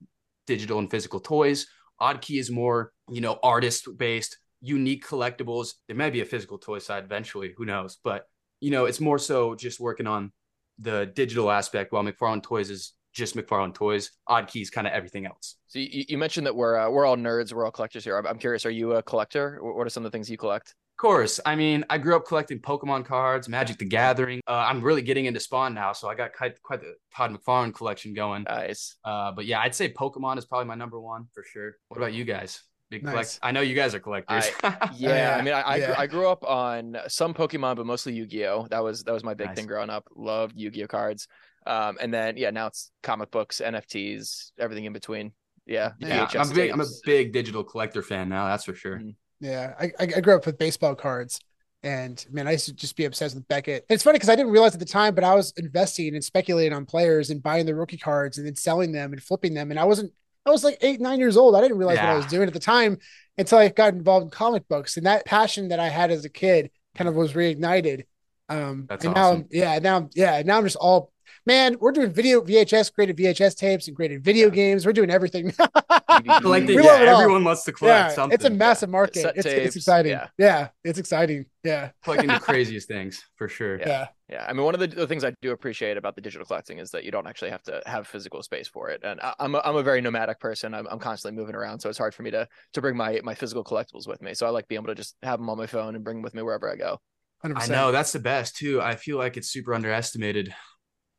digital 0.45 0.79
and 0.79 0.89
physical 0.89 1.19
toys. 1.19 1.67
Oddkey 2.01 2.39
is 2.39 2.49
more, 2.49 2.94
you 3.09 3.21
know, 3.21 3.39
artist 3.44 3.88
based, 3.97 4.38
unique 4.61 5.05
collectibles. 5.05 5.73
There 5.88 5.95
may 5.95 6.09
be 6.09 6.21
a 6.21 6.25
physical 6.25 6.57
toy 6.57 6.79
side 6.79 7.03
eventually, 7.03 7.53
who 7.57 7.65
knows? 7.65 7.97
But 8.03 8.25
you 8.59 8.71
know, 8.71 8.85
it's 8.85 8.99
more 8.99 9.19
so 9.19 9.55
just 9.55 9.79
working 9.79 10.07
on 10.07 10.31
the 10.79 11.11
digital 11.15 11.51
aspect, 11.51 11.91
while 11.91 12.03
McFarlane 12.03 12.44
Toys 12.44 12.69
is 12.69 12.94
just 13.17 13.35
McFarlane 13.35 13.73
Toys. 13.73 14.11
Odd 14.27 14.47
Keys, 14.47 14.69
kind 14.69 14.87
of 14.87 14.93
everything 14.93 15.25
else. 15.25 15.57
So 15.67 15.79
you, 15.79 16.05
you 16.07 16.17
mentioned 16.17 16.47
that 16.47 16.55
we're 16.55 16.77
uh, 16.77 16.89
we're 16.89 17.05
all 17.05 17.17
nerds, 17.17 17.51
we're 17.53 17.65
all 17.65 17.71
collectors 17.71 18.03
here. 18.03 18.17
I'm, 18.17 18.25
I'm 18.27 18.37
curious, 18.39 18.65
are 18.65 18.69
you 18.71 18.93
a 18.93 19.03
collector? 19.03 19.59
What 19.61 19.85
are 19.85 19.89
some 19.89 20.05
of 20.05 20.11
the 20.11 20.15
things 20.15 20.29
you 20.29 20.37
collect? 20.37 20.69
Of 20.69 21.01
course, 21.01 21.39
I 21.45 21.55
mean, 21.55 21.85
I 21.91 21.99
grew 21.99 22.15
up 22.15 22.25
collecting 22.25 22.59
Pokemon 22.59 23.05
cards, 23.05 23.47
Magic 23.47 23.77
the 23.77 23.85
Gathering. 23.85 24.41
Uh, 24.47 24.65
I'm 24.67 24.81
really 24.81 25.03
getting 25.03 25.25
into 25.25 25.39
Spawn 25.39 25.75
now, 25.75 25.93
so 25.93 26.07
I 26.09 26.15
got 26.15 26.33
quite, 26.33 26.59
quite 26.63 26.81
the 26.81 26.95
Todd 27.15 27.31
McFarlane 27.37 27.71
collection 27.73 28.15
going. 28.15 28.43
Nice. 28.43 28.95
Uh, 29.05 29.31
but 29.31 29.45
yeah, 29.45 29.59
I'd 29.59 29.75
say 29.75 29.93
Pokemon 29.93 30.39
is 30.39 30.45
probably 30.45 30.65
my 30.65 30.73
number 30.73 30.99
one 30.99 31.27
for 31.35 31.43
sure. 31.43 31.75
What 31.89 31.97
about 31.97 32.13
you 32.13 32.23
guys? 32.23 32.63
Big 32.89 33.03
Nice. 33.03 33.11
collect. 33.11 33.39
I 33.43 33.51
know 33.51 33.61
you 33.61 33.75
guys 33.75 33.93
are 33.93 33.99
collectors. 33.99 34.49
Yeah, 34.63 34.89
Yeah, 34.95 35.37
I 35.39 35.41
mean, 35.43 35.53
I 35.53 35.61
I, 35.61 35.75
yeah. 35.75 35.85
grew, 35.87 35.95
I 35.97 36.07
grew 36.07 36.27
up 36.29 36.43
on 36.45 36.97
some 37.09 37.33
Pokemon, 37.35 37.75
but 37.75 37.85
mostly 37.85 38.13
Yu-Gi-Oh. 38.13 38.67
That 38.71 38.81
was 38.83 39.03
that 39.03 39.11
was 39.11 39.23
my 39.25 39.33
big 39.35 39.47
Nice. 39.47 39.57
thing 39.57 39.67
growing 39.67 39.89
up. 39.91 40.07
Loved 40.15 40.57
Yu-Gi-Oh 40.57 40.87
cards. 40.87 41.27
Um, 41.67 41.97
and 41.99 42.13
then 42.13 42.37
yeah, 42.37 42.49
now 42.51 42.67
it's 42.67 42.91
comic 43.03 43.31
books, 43.31 43.61
NFTs, 43.63 44.51
everything 44.57 44.85
in 44.85 44.93
between. 44.93 45.33
Yeah, 45.65 45.91
yeah, 45.99 46.29
I'm 46.35 46.49
big. 46.49 46.71
I'm 46.71 46.81
a 46.81 46.85
big 47.03 47.33
digital 47.33 47.63
collector 47.63 48.01
fan 48.01 48.29
now. 48.29 48.47
That's 48.47 48.63
for 48.63 48.73
sure. 48.73 48.97
Mhm. 48.97 49.15
Yeah, 49.39 49.73
I, 49.79 49.85
I 49.99 50.07
I 50.17 50.21
grew 50.21 50.35
up 50.35 50.45
with 50.45 50.57
baseball 50.57 50.95
cards, 50.95 51.39
and 51.83 52.25
man, 52.31 52.47
I 52.47 52.51
used 52.51 52.65
to 52.67 52.73
just 52.73 52.95
be 52.95 53.05
obsessed 53.05 53.35
with 53.35 53.47
Beckett. 53.47 53.85
And 53.89 53.95
It's 53.95 54.03
funny 54.03 54.15
because 54.15 54.29
I 54.29 54.35
didn't 54.35 54.51
realize 54.51 54.73
at 54.73 54.79
the 54.79 54.85
time, 54.85 55.13
but 55.13 55.23
I 55.23 55.35
was 55.35 55.53
investing 55.57 56.15
and 56.15 56.23
speculating 56.23 56.73
on 56.73 56.85
players 56.85 57.29
and 57.29 57.43
buying 57.43 57.65
the 57.65 57.75
rookie 57.75 57.97
cards 57.97 58.37
and 58.37 58.47
then 58.47 58.55
selling 58.55 58.91
them 58.93 59.13
and 59.13 59.21
flipping 59.21 59.53
them. 59.53 59.69
And 59.71 59.79
I 59.79 59.83
wasn't, 59.83 60.13
I 60.45 60.49
was 60.51 60.63
like 60.63 60.77
eight, 60.81 61.01
nine 61.01 61.19
years 61.19 61.37
old. 61.37 61.55
I 61.55 61.61
didn't 61.61 61.77
realize 61.77 62.01
what 62.01 62.09
I 62.09 62.15
was 62.15 62.25
doing 62.25 62.47
at 62.47 62.53
the 62.53 62.59
time 62.59 62.97
until 63.37 63.59
I 63.59 63.69
got 63.69 63.93
involved 63.93 64.23
in 64.23 64.29
comic 64.31 64.67
books. 64.67 64.97
And 64.97 65.05
that 65.05 65.25
passion 65.25 65.67
that 65.67 65.79
I 65.79 65.89
had 65.89 66.09
as 66.11 66.25
a 66.25 66.29
kid 66.29 66.71
kind 66.95 67.07
of 67.07 67.15
was 67.15 67.33
reignited. 67.33 68.05
Um, 68.49 68.85
That's 68.87 69.03
and 69.05 69.13
now, 69.13 69.27
awesome. 69.31 69.41
I'm, 69.41 69.47
yeah, 69.51 69.79
now, 69.79 70.09
yeah, 70.15 70.41
now 70.43 70.57
I'm 70.57 70.63
just 70.63 70.77
all. 70.77 71.11
Man, 71.45 71.77
we're 71.79 71.91
doing 71.91 72.12
video 72.12 72.41
VHS, 72.41 72.94
graded 72.94 73.18
VHS 73.18 73.56
tapes 73.56 73.88
and 73.88 73.95
graded 73.95 74.24
video 74.24 74.50
games. 74.50 74.85
We're 74.85 74.94
doing 74.94 75.09
everything. 75.09 75.53
Collecting, 76.41 76.75
We 76.75 76.83
yeah, 76.83 76.91
love 76.91 77.01
it 77.01 77.07
all. 77.07 77.21
everyone 77.21 77.44
wants 77.44 77.63
to 77.65 77.71
collect 77.71 78.09
yeah, 78.09 78.15
something. 78.15 78.33
it's 78.35 78.45
a 78.45 78.50
massive 78.50 78.89
market. 78.89 79.13
Cassette 79.13 79.38
It's, 79.38 79.45
it's 79.45 79.75
exciting. 79.75 80.12
yeah. 80.12 80.27
Yeah. 80.38 80.69
it's 80.83 80.97
exciting. 81.00 81.45
Yeah, 81.63 81.89
collecting 82.03 82.29
the 82.29 82.39
craziest 82.39 82.88
things 82.88 83.21
for 83.35 83.47
sure. 83.47 83.79
yeah, 83.79 84.07
Yeah, 84.29 84.45
I 84.47 84.53
mean, 84.53 84.63
one 84.63 84.74
of 84.74 84.79
the, 84.79 84.88
the 84.88 85.06
things 85.07 85.24
I 85.24 85.33
do 85.41 85.51
appreciate 85.51 85.97
about 85.97 86.15
the 86.15 86.21
digital 86.21 86.45
collecting 86.45 86.79
is 86.79 86.91
that 86.91 87.03
you 87.03 87.12
don't 87.12 87.27
actually 87.27 87.51
have 87.51 87.63
to 87.63 87.81
have 87.85 88.07
physical 88.07 88.41
space 88.41 88.68
for 88.68 88.89
it. 88.89 89.01
And 89.03 89.19
I, 89.21 89.33
I'm 89.39 89.53
a, 89.56 89.62
I'm 89.63 89.75
a 89.75 89.83
very 89.83 90.01
nomadic 90.01 90.39
person. 90.39 90.73
I'm, 90.73 90.88
I'm 90.89 91.00
constantly 91.00 91.39
moving 91.39 91.56
around, 91.56 91.80
so 91.81 91.89
it's 91.89 91.97
hard 91.97 92.15
for 92.15 92.23
me 92.23 92.31
to 92.31 92.47
to 92.73 92.81
bring 92.81 92.95
my 92.95 93.19
my 93.23 93.35
physical 93.35 93.63
collectibles 93.63 94.07
with 94.07 94.21
me. 94.21 94.33
So 94.33 94.45
I 94.47 94.50
like 94.50 94.68
being 94.68 94.80
able 94.80 94.88
to 94.88 94.95
just 94.95 95.15
have 95.23 95.39
them 95.39 95.50
on 95.50 95.57
my 95.57 95.68
phone 95.68 95.95
and 95.95 96.03
bring 96.03 96.18
them 96.18 96.23
with 96.23 96.33
me 96.33 96.41
wherever 96.41 96.71
I 96.71 96.75
go. 96.77 97.00
hundred 97.41 97.57
I 97.59 97.68
know 97.68 97.91
that's 97.91 98.13
the 98.13 98.19
best 98.19 98.56
too. 98.56 98.81
I 98.81 98.95
feel 98.95 99.18
like 99.18 99.35
it's 99.38 99.50
super 99.50 99.73
underestimated 99.73 100.53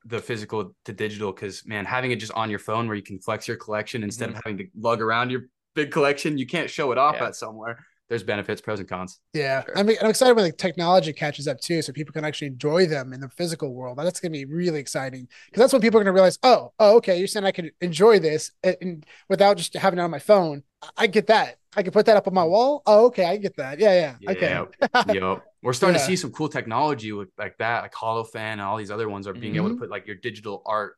the 0.04 0.20
physical 0.20 0.74
to 0.84 0.92
digital 0.92 1.32
because 1.32 1.66
man, 1.66 1.84
having 1.84 2.10
it 2.10 2.16
just 2.16 2.32
on 2.32 2.50
your 2.50 2.58
phone 2.58 2.86
where 2.86 2.96
you 2.96 3.02
can 3.02 3.18
flex 3.18 3.48
your 3.48 3.56
collection 3.56 4.02
instead 4.02 4.28
of 4.28 4.36
mm-hmm. 4.36 4.48
having 4.48 4.58
to 4.58 4.66
lug 4.78 5.00
around 5.00 5.30
your 5.30 5.42
big 5.74 5.90
collection, 5.90 6.38
you 6.38 6.46
can't 6.46 6.70
show 6.70 6.92
it 6.92 6.98
off 6.98 7.16
Yeah. 7.16 7.26
at 7.26 7.36
somewhere. 7.36 7.84
There's 8.08 8.22
benefits, 8.22 8.62
pros 8.62 8.80
and 8.80 8.88
cons. 8.88 9.20
Yeah, 9.34 9.64
Sure. 9.64 9.78
I 9.78 9.82
mean, 9.82 9.98
I'm 10.00 10.08
excited 10.08 10.34
when 10.34 10.46
the 10.46 10.52
technology 10.52 11.12
catches 11.12 11.46
up 11.46 11.60
too, 11.60 11.82
so 11.82 11.92
people 11.92 12.14
can 12.14 12.24
actually 12.24 12.46
enjoy 12.46 12.86
them 12.86 13.12
in 13.12 13.20
the 13.20 13.28
physical 13.28 13.74
world. 13.74 13.98
That's 13.98 14.18
going 14.18 14.32
to 14.32 14.38
be 14.38 14.46
really 14.46 14.80
exciting 14.80 15.28
because 15.46 15.60
that's 15.60 15.72
when 15.74 15.82
people 15.82 16.00
are 16.00 16.04
going 16.04 16.14
to 16.14 16.16
realize, 16.16 16.38
oh, 16.42 16.72
oh, 16.78 16.96
okay, 16.96 17.18
you're 17.18 17.26
saying 17.26 17.44
I 17.44 17.50
can 17.50 17.70
enjoy 17.82 18.18
this 18.18 18.52
and, 18.62 18.76
and 18.80 19.06
without 19.28 19.58
just 19.58 19.74
having 19.74 19.98
it 19.98 20.02
on 20.02 20.10
my 20.10 20.18
phone. 20.18 20.62
I- 20.82 20.88
I 20.96 21.06
get 21.06 21.26
that. 21.26 21.58
I 21.76 21.82
can 21.82 21.92
put 21.92 22.06
that 22.06 22.16
up 22.16 22.26
on 22.26 22.34
my 22.34 22.44
mm. 22.44 22.50
wall. 22.50 22.82
Oh, 22.86 23.06
okay, 23.06 23.24
I 23.24 23.36
get 23.36 23.56
that. 23.56 23.78
Yeah, 23.78 24.16
yeah. 24.20 24.30
Okay. 24.32 25.14
Yo, 25.14 25.42
we're 25.62 25.72
starting 25.72 25.96
Yeah. 25.96 26.06
to 26.06 26.06
see 26.06 26.16
some 26.16 26.30
cool 26.32 26.48
technology 26.48 27.12
with 27.12 27.28
like 27.38 27.56
that, 27.58 27.82
like 27.82 27.92
HoloFan 27.92 28.36
and 28.36 28.60
all 28.60 28.76
these 28.76 28.90
other 28.90 29.08
ones 29.08 29.26
are 29.26 29.32
being 29.34 29.56
able 29.56 29.68
to 29.70 29.76
put 29.76 29.90
like 29.90 30.06
your 30.06 30.16
digital 30.16 30.62
art 30.66 30.96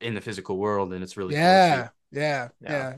in 0.00 0.14
the 0.14 0.20
physical 0.20 0.56
world, 0.58 0.92
and 0.92 1.02
it's 1.02 1.16
really 1.16 1.34
cool 1.34 1.40
yeah, 1.42 1.88
yeah, 2.10 2.48
Yeah. 2.60 2.70
yeah. 2.70 2.94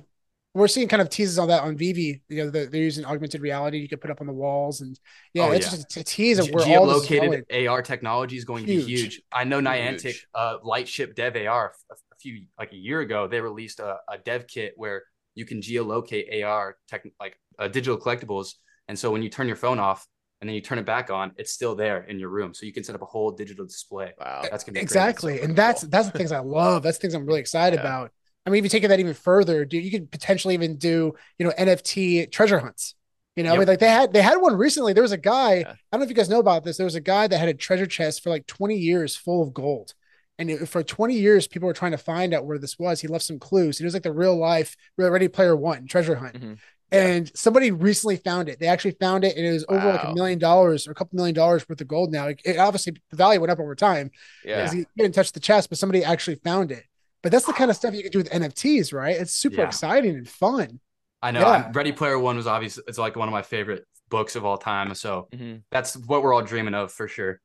We're 0.54 0.68
seeing 0.68 0.86
kind 0.86 1.02
of 1.02 1.08
teases 1.10 1.36
on 1.40 1.48
that 1.48 1.62
on 1.64 1.76
VeVe. 1.76 2.22
You 2.28 2.44
know, 2.44 2.50
they're, 2.50 2.66
they're 2.66 2.80
using 2.80 3.04
augmented 3.04 3.40
reality. 3.40 3.78
You 3.78 3.88
can 3.88 3.98
put 3.98 4.12
up 4.12 4.20
on 4.20 4.28
the 4.28 4.32
walls, 4.32 4.82
and 4.82 4.96
yeah, 5.34 5.46
Oh, 5.48 5.50
it's 5.50 5.66
yeah. 5.66 5.70
just 5.78 5.96
a 5.96 6.04
tease 6.04 6.38
of 6.38 6.46
Ge- 6.46 6.52
where 6.52 6.78
all 6.78 6.86
this 6.86 7.02
is 7.02 7.08
going. 7.08 7.42
geolocated 7.50 7.68
AR 7.68 7.82
technology 7.82 8.36
is 8.36 8.44
going 8.44 8.62
to 8.64 8.68
be 8.68 8.80
Huge. 8.80 9.00
huge. 9.02 9.22
I 9.32 9.42
know 9.44 9.60
Niantic, 9.60 10.02
Huge. 10.02 10.26
uh, 10.34 10.58
Lightship 10.62 11.16
Dev 11.16 11.34
AR, 11.36 11.74
a, 11.90 11.94
a 11.94 12.16
few 12.20 12.46
like 12.56 12.72
a 12.72 12.76
year 12.76 13.00
ago, 13.00 13.26
they 13.26 13.40
released 13.40 13.80
a, 13.80 13.96
a 14.08 14.16
dev 14.16 14.46
kit 14.46 14.74
where 14.76 15.02
you 15.34 15.44
can 15.44 15.60
geolocate 15.60 16.44
AR 16.44 16.76
tech, 16.88 17.04
like 17.18 17.36
uh, 17.58 17.66
digital 17.66 17.98
collectibles, 17.98 18.54
and 18.86 18.96
so 18.96 19.10
when 19.10 19.22
you 19.24 19.28
turn 19.30 19.48
your 19.48 19.56
phone 19.56 19.80
off 19.80 20.06
and 20.44 20.48
then 20.50 20.54
you 20.54 20.60
turn 20.60 20.78
it 20.78 20.84
back 20.84 21.08
on, 21.10 21.32
it's 21.38 21.52
still 21.52 21.74
there 21.74 22.02
in 22.04 22.18
your 22.18 22.28
room, 22.28 22.52
so 22.52 22.66
you 22.66 22.72
can 22.74 22.84
set 22.84 22.94
up 22.94 23.00
a 23.00 23.06
whole 23.06 23.30
digital 23.30 23.64
display. 23.64 24.12
Wow. 24.20 24.42
That's 24.50 24.62
gonna 24.62 24.74
be 24.74 24.80
crazy. 24.80 24.82
exactly 24.84 25.32
So 25.38 25.44
and 25.44 25.46
pretty 25.48 25.54
that's 25.56 25.80
cool. 25.80 25.90
that's 25.90 26.08
the 26.10 26.18
things 26.18 26.32
i 26.32 26.40
love 26.40 26.82
that's 26.82 26.98
the 26.98 27.02
things 27.02 27.14
i'm 27.14 27.24
really 27.24 27.40
excited 27.40 27.76
Yeah. 27.76 27.80
about 27.80 28.12
i 28.44 28.50
mean 28.50 28.58
if 28.58 28.64
you 28.64 28.68
take 28.68 28.84
it 28.84 28.88
that 28.88 29.00
even 29.00 29.14
further 29.14 29.64
dude 29.64 29.82
you 29.84 29.90
could 29.90 30.10
potentially 30.10 30.52
even 30.52 30.76
do 30.76 31.14
you 31.38 31.46
know 31.46 31.52
nft 31.58 32.30
treasure 32.30 32.58
hunts 32.58 32.94
you 33.36 33.42
know 33.42 33.54
I 33.54 33.58
mean, 33.58 33.66
like 33.66 33.78
they 33.78 33.88
had 33.88 34.12
they 34.12 34.22
had 34.22 34.36
one 34.36 34.54
recently 34.56 34.92
there 34.92 35.02
was 35.02 35.12
a 35.12 35.16
guy 35.16 35.54
Yeah. 35.54 35.70
i 35.70 35.76
don't 35.92 36.00
know 36.00 36.04
if 36.04 36.10
you 36.10 36.14
guys 36.14 36.28
know 36.28 36.40
about 36.40 36.62
this 36.64 36.76
there 36.76 36.84
was 36.84 36.94
a 36.94 37.00
guy 37.00 37.26
that 37.26 37.38
had 37.38 37.48
a 37.48 37.54
treasure 37.54 37.86
chest 37.86 38.22
for 38.22 38.28
like 38.30 38.46
20 38.46 38.76
years 38.76 39.16
full 39.16 39.42
of 39.42 39.54
gold 39.54 39.94
and 40.38 40.50
it, 40.50 40.68
for 40.68 40.82
20 40.82 41.14
years 41.14 41.46
people 41.46 41.66
were 41.68 41.72
trying 41.80 41.92
to 41.92 41.98
find 42.12 42.34
out 42.34 42.44
where 42.44 42.58
this 42.58 42.78
was 42.78 43.00
he 43.00 43.08
left 43.08 43.24
some 43.24 43.38
clues 43.38 43.80
it 43.80 43.84
was 43.84 43.94
like 43.94 44.02
the 44.02 44.12
real 44.12 44.36
life 44.36 44.76
real 44.98 45.10
ready 45.10 45.28
player 45.28 45.56
one 45.56 45.86
treasure 45.86 46.16
hunt 46.16 46.34
Mhm. 46.40 46.58
And 46.94 47.30
somebody 47.36 47.70
recently 47.70 48.16
found 48.16 48.48
it. 48.48 48.58
They 48.60 48.66
actually 48.68 48.92
found 49.00 49.24
it, 49.24 49.36
and 49.36 49.44
it 49.44 49.52
was 49.52 49.64
over 49.68 49.92
like 49.92 50.04
a 50.04 50.14
million 50.14 50.38
dollars 50.38 50.86
or 50.86 50.92
a 50.92 50.94
couple 50.94 51.16
million 51.16 51.34
dollars 51.34 51.68
worth 51.68 51.80
of 51.80 51.88
gold. 51.88 52.12
Now, 52.12 52.28
it, 52.28 52.40
it 52.44 52.58
obviously 52.58 52.94
the 53.10 53.16
value 53.16 53.40
went 53.40 53.50
up 53.50 53.58
over 53.60 53.74
time 53.74 54.10
Yeah. 54.44 54.70
he 54.72 54.86
didn't 54.96 55.14
touch 55.14 55.32
the 55.32 55.40
chest, 55.40 55.68
but 55.68 55.78
somebody 55.78 56.04
actually 56.04 56.36
found 56.36 56.70
it. 56.70 56.84
But 57.22 57.32
that's 57.32 57.46
the 57.46 57.52
kind 57.54 57.70
of 57.70 57.76
stuff 57.76 57.94
you 57.94 58.02
can 58.02 58.12
do 58.12 58.18
with 58.18 58.30
NFTs, 58.30 58.92
right? 58.92 59.16
It's 59.16 59.32
super 59.32 59.56
Yeah. 59.62 59.66
exciting 59.66 60.14
and 60.14 60.28
fun. 60.28 60.80
I 61.22 61.30
know. 61.30 61.40
Yeah. 61.40 61.70
Ready 61.72 61.90
Player 61.92 62.18
One 62.18 62.36
was 62.36 62.46
obviously 62.46 62.82
it's 62.86 62.98
like 62.98 63.16
one 63.16 63.28
of 63.28 63.32
my 63.32 63.40
favorite 63.42 63.86
books 64.10 64.36
of 64.36 64.44
all 64.44 64.58
time. 64.58 64.94
So 64.94 65.28
Mhm. 65.34 65.62
that's 65.70 65.96
what 65.96 66.22
we're 66.22 66.34
all 66.34 66.42
dreaming 66.42 66.74
of 66.74 66.92
for 66.92 67.08
sure. 67.08 67.40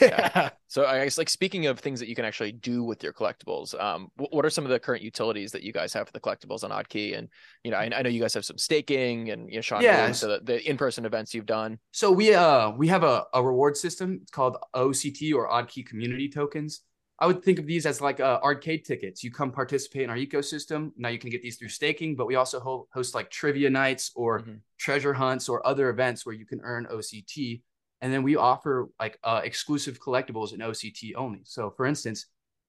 Yeah. 0.00 0.50
So 0.72 0.86
I 0.86 1.04
guess 1.04 1.18
like 1.18 1.28
speaking 1.28 1.66
of 1.66 1.80
things 1.80 2.00
that 2.00 2.08
you 2.08 2.14
can 2.14 2.24
actually 2.24 2.52
do 2.52 2.82
with 2.82 3.02
your 3.02 3.12
collectibles, 3.12 3.78
um, 3.78 4.08
wh- 4.16 4.32
what 4.32 4.46
are 4.46 4.48
some 4.48 4.64
of 4.64 4.70
the 4.70 4.80
current 4.80 5.02
utilities 5.02 5.52
that 5.52 5.62
you 5.62 5.70
guys 5.70 5.92
have 5.92 6.06
for 6.06 6.12
the 6.14 6.20
collectibles 6.20 6.64
on 6.64 6.70
Oddkey? 6.70 7.18
And 7.18 7.28
you 7.62 7.70
know, 7.70 7.76
I, 7.76 7.90
I 7.94 8.00
know 8.00 8.08
you 8.08 8.22
guys 8.22 8.32
have 8.32 8.46
some 8.46 8.56
staking 8.56 9.28
and 9.28 9.50
you 9.50 9.56
know, 9.56 9.60
Sean, 9.60 9.82
Yeah. 9.82 10.10
so 10.12 10.28
the, 10.28 10.40
the 10.42 10.66
in-person 10.66 11.04
events 11.04 11.34
you've 11.34 11.44
done. 11.44 11.78
So 11.90 12.10
we 12.10 12.32
uh 12.32 12.70
we 12.70 12.88
have 12.88 13.02
a, 13.04 13.26
a 13.34 13.42
reward 13.42 13.76
system. 13.76 14.20
It's 14.22 14.30
called 14.30 14.56
OCT 14.74 15.34
or 15.34 15.46
Odd 15.52 15.68
Key 15.68 15.82
Community 15.82 16.26
Tokens. 16.30 16.80
I 17.18 17.26
would 17.26 17.44
think 17.44 17.58
of 17.58 17.66
these 17.66 17.84
as 17.84 18.00
like 18.00 18.18
uh, 18.18 18.40
arcade 18.42 18.86
tickets. 18.86 19.22
You 19.22 19.30
come 19.30 19.52
participate 19.52 20.04
in 20.04 20.08
our 20.10 20.16
ecosystem. 20.16 20.92
Now 20.96 21.10
you 21.10 21.18
can 21.18 21.28
get 21.28 21.42
these 21.42 21.58
through 21.58 21.68
staking, 21.68 22.16
but 22.16 22.26
we 22.26 22.34
also 22.36 22.60
ho- 22.60 22.88
host 22.94 23.14
like 23.14 23.30
trivia 23.30 23.68
nights 23.68 24.10
or 24.14 24.40
Mhm. 24.40 24.60
treasure 24.78 25.12
hunts 25.12 25.50
or 25.50 25.64
other 25.66 25.90
events 25.90 26.24
where 26.24 26.34
you 26.34 26.46
can 26.46 26.60
earn 26.62 26.86
OCT. 26.90 27.60
And 28.02 28.12
then 28.12 28.22
we 28.22 28.36
offer 28.36 28.88
like 29.00 29.18
uh, 29.24 29.40
exclusive 29.44 29.98
collectibles 30.00 30.52
in 30.52 30.58
OCT 30.60 31.12
only. 31.16 31.40
So 31.44 31.70
for 31.70 31.86
instance, 31.86 32.26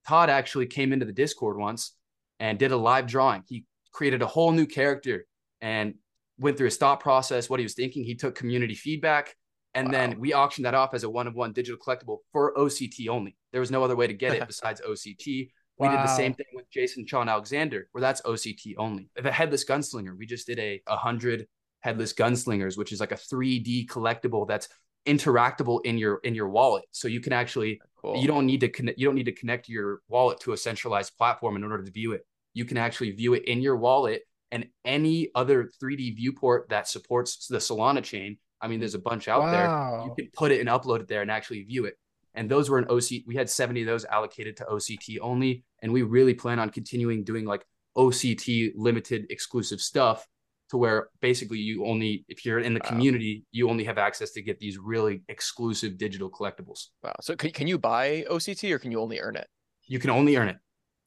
Todd 0.08 0.30
actually 0.30 0.68
came 0.68 0.94
into 0.94 1.06
the 1.06 1.12
Discord 1.12 1.58
once 1.58 1.96
and 2.40 2.58
did 2.60 2.72
a 2.72 2.78
live 2.78 3.08
drawing. 3.08 3.44
He 3.48 3.66
created 3.92 4.22
a 4.22 4.28
whole 4.28 4.52
new 4.52 4.66
character 4.68 5.26
and 5.60 5.96
went 6.38 6.58
through 6.58 6.66
his 6.66 6.78
thought 6.78 7.00
process, 7.00 7.50
what 7.50 7.60
he 7.60 7.66
was 7.66 7.74
thinking. 7.74 8.04
He 8.04 8.16
took 8.16 8.36
community 8.36 8.76
feedback, 8.76 9.36
and 9.74 9.88
Wow. 9.88 9.92
then 9.92 10.20
we 10.20 10.34
auctioned 10.34 10.66
that 10.66 10.76
off 10.76 10.94
as 10.94 11.04
a 11.04 11.10
one 11.10 11.26
of 11.28 11.34
one 11.36 11.52
digital 11.52 11.80
collectible 11.84 12.20
for 12.32 12.54
OCT 12.56 13.08
only. 13.10 13.36
There 13.52 13.62
was 13.62 13.72
no 13.72 13.84
other 13.84 13.96
way 13.96 14.08
to 14.08 14.14
get 14.14 14.36
it 14.36 14.46
besides 14.48 14.82
OCT. 14.88 15.50
We 15.80 15.90
did 15.90 16.04
the 16.04 16.08
same 16.08 16.34
thing 16.36 16.46
with 16.54 16.70
Jason 16.70 17.08
Shawn 17.08 17.28
Alexander, 17.28 17.88
where 17.92 18.02
that's 18.02 18.22
OCT 18.22 18.76
only. 18.78 19.10
The 19.20 19.32
Headless 19.32 19.66
Gunslinger, 19.66 20.16
we 20.16 20.28
just 20.28 20.46
did 20.46 20.60
a 20.60 20.80
100 20.86 21.48
Headless 21.80 22.14
Gunslingers, 22.14 22.78
which 22.78 22.92
is 22.92 23.00
like 23.00 23.12
a 23.12 23.16
3D 23.16 23.88
collectible 23.88 24.48
that's 24.48 24.70
interactable 25.06 25.80
in 25.84 25.98
your 25.98 26.20
in 26.24 26.36
your 26.36 26.50
wallet. 26.50 26.86
So 26.92 27.08
you 27.08 27.20
can 27.20 27.34
actually 27.34 27.82
Cool. 28.02 28.18
you 28.18 28.28
don't 28.28 28.46
need 28.46 28.60
to 28.62 28.70
connect 28.70 29.00
you 29.00 29.06
don't 29.06 29.16
need 29.16 29.26
to 29.26 29.32
connect 29.32 29.70
your 29.70 30.02
wallet 30.10 30.40
to 30.42 30.52
a 30.54 30.58
centralized 30.58 31.18
platform 31.18 31.56
in 31.56 31.64
order 31.64 31.84
to 31.84 31.92
view 31.92 32.12
it. 32.14 32.26
You 32.54 32.66
can 32.66 32.78
actually 32.78 33.12
view 33.12 33.34
it 33.34 33.46
in 33.46 33.62
your 33.62 33.78
wallet 33.78 34.24
and 34.52 34.68
any 34.86 35.30
other 35.36 35.72
3d 35.82 36.16
viewport 36.18 36.70
that 36.70 36.88
supports 36.88 37.48
the 37.48 37.58
solana 37.58 38.04
chain. 38.04 38.38
I 38.62 38.68
mean 38.68 38.80
there's 38.80 38.96
a 38.96 39.00
bunch 39.00 39.28
out 39.28 39.52
there. 39.52 40.06
You 40.06 40.14
can 40.16 40.30
put 40.34 40.52
it 40.52 40.60
and 40.60 40.70
upload 40.70 41.00
it 41.00 41.08
there 41.08 41.22
and 41.22 41.32
actually 41.32 41.64
view 41.64 41.86
it. 41.86 41.98
And 42.34 42.50
those 42.50 42.70
were 42.70 42.78
an 42.78 42.86
oc 42.90 43.10
we 43.26 43.36
had 43.36 43.50
70 43.50 43.82
of 43.82 43.88
those 43.88 44.06
allocated 44.06 44.58
to 44.58 44.66
oct 44.66 45.18
only. 45.22 45.64
And 45.82 45.94
we 45.94 46.02
really 46.02 46.34
plan 46.34 46.60
on 46.60 46.70
continuing 46.70 47.24
doing 47.24 47.46
like 47.46 47.66
oct 47.98 48.74
limited 48.76 49.28
exclusive 49.30 49.82
stuff 49.82 50.28
to 50.74 50.78
where 50.78 51.10
basically 51.22 51.60
you 51.60 51.86
only 51.86 52.26
if 52.28 52.44
you're 52.46 52.58
in 52.60 52.74
the 52.74 52.80
Wow. 52.84 52.90
community 52.90 53.46
you 53.52 53.70
only 53.70 53.84
have 53.84 54.00
access 54.00 54.32
to 54.32 54.42
get 54.42 54.58
these 54.60 54.80
really 54.80 55.22
exclusive 55.30 56.00
digital 56.00 56.30
collectibles 56.32 56.88
Wow. 57.04 57.14
So 57.22 57.36
can, 57.36 57.52
can 57.52 57.68
you 57.68 57.78
buy 57.78 58.26
OCT 58.30 58.72
or 58.72 58.80
can 58.80 58.92
you 58.92 59.00
only 59.00 59.20
earn 59.20 59.36
it? 59.36 59.48
you 59.86 60.00
can 60.00 60.10
only 60.10 60.36
earn 60.36 60.50
it 60.50 60.58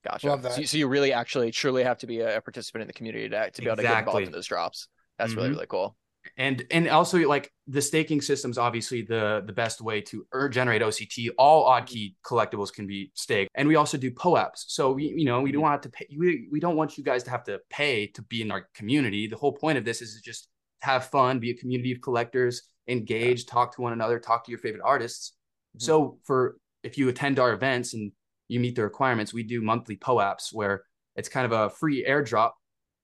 Gotcha. 0.04 0.28
Love 0.28 0.42
So, 0.44 0.48
that. 0.50 0.58
you- 0.60 0.66
so 0.68 0.76
you 0.78 0.86
really 0.86 1.12
actually 1.12 1.50
truly 1.50 1.82
have 1.82 1.98
to 1.98 2.06
be 2.06 2.20
a, 2.20 2.36
a 2.36 2.40
participant 2.40 2.82
in 2.82 2.86
the 2.86 2.92
community 2.92 3.28
to, 3.28 3.50
to 3.50 3.60
be 3.60 3.66
able 3.66 3.76
to 3.76 3.82
get 3.82 3.98
involved 3.98 4.24
in 4.24 4.30
those 4.30 4.46
drops. 4.46 4.86
That's 5.18 5.34
really 5.34 5.48
Mhm. 5.48 5.52
really 5.54 5.66
cool. 5.66 5.96
And 6.36 6.64
and 6.70 6.88
also 6.88 7.18
like 7.28 7.52
the 7.66 7.82
staking 7.82 8.20
system's 8.20 8.58
obviously 8.58 9.02
the 9.02 9.42
the 9.46 9.52
best 9.52 9.80
way 9.80 10.00
to 10.02 10.26
earn, 10.32 10.52
generate 10.52 10.82
OCT. 10.82 11.30
All 11.38 11.64
odd 11.64 11.86
key 11.86 12.16
collectibles 12.24 12.72
can 12.72 12.86
be 12.86 13.10
staked, 13.14 13.50
and 13.54 13.68
we 13.68 13.76
also 13.76 13.98
do 13.98 14.10
POAPs. 14.10 14.64
So 14.68 14.92
we 14.92 15.14
you 15.16 15.24
know 15.24 15.40
we 15.40 15.52
don't 15.52 15.62
want 15.62 15.82
to 15.82 15.90
pay. 15.90 16.06
We, 16.16 16.48
we 16.50 16.60
don't 16.60 16.76
want 16.76 16.98
you 16.98 17.04
guys 17.04 17.22
to 17.24 17.30
have 17.30 17.44
to 17.44 17.60
pay 17.70 18.06
to 18.08 18.22
be 18.22 18.42
in 18.42 18.50
our 18.50 18.68
community. 18.74 19.26
The 19.26 19.36
whole 19.36 19.52
point 19.52 19.78
of 19.78 19.84
this 19.84 20.02
is 20.02 20.20
just 20.22 20.48
have 20.80 21.06
fun, 21.06 21.38
be 21.38 21.50
a 21.50 21.54
community 21.54 21.92
of 21.92 22.00
collectors, 22.00 22.62
engage, 22.88 23.46
talk 23.46 23.74
to 23.76 23.82
one 23.82 23.92
another, 23.92 24.18
talk 24.18 24.44
to 24.44 24.50
your 24.50 24.58
favorite 24.58 24.82
artists. 24.84 25.32
Mhm. 25.76 25.82
So 25.82 26.18
for 26.24 26.58
if 26.82 26.98
you 26.98 27.08
attend 27.08 27.38
our 27.38 27.52
events 27.52 27.94
and 27.94 28.12
you 28.48 28.60
meet 28.60 28.76
the 28.76 28.82
requirements, 28.82 29.32
we 29.32 29.42
do 29.42 29.60
monthly 29.60 29.96
POAPs 29.96 30.52
where 30.52 30.84
it's 31.16 31.28
kind 31.28 31.50
of 31.50 31.52
a 31.52 31.70
free 31.70 32.04
airdrop 32.06 32.52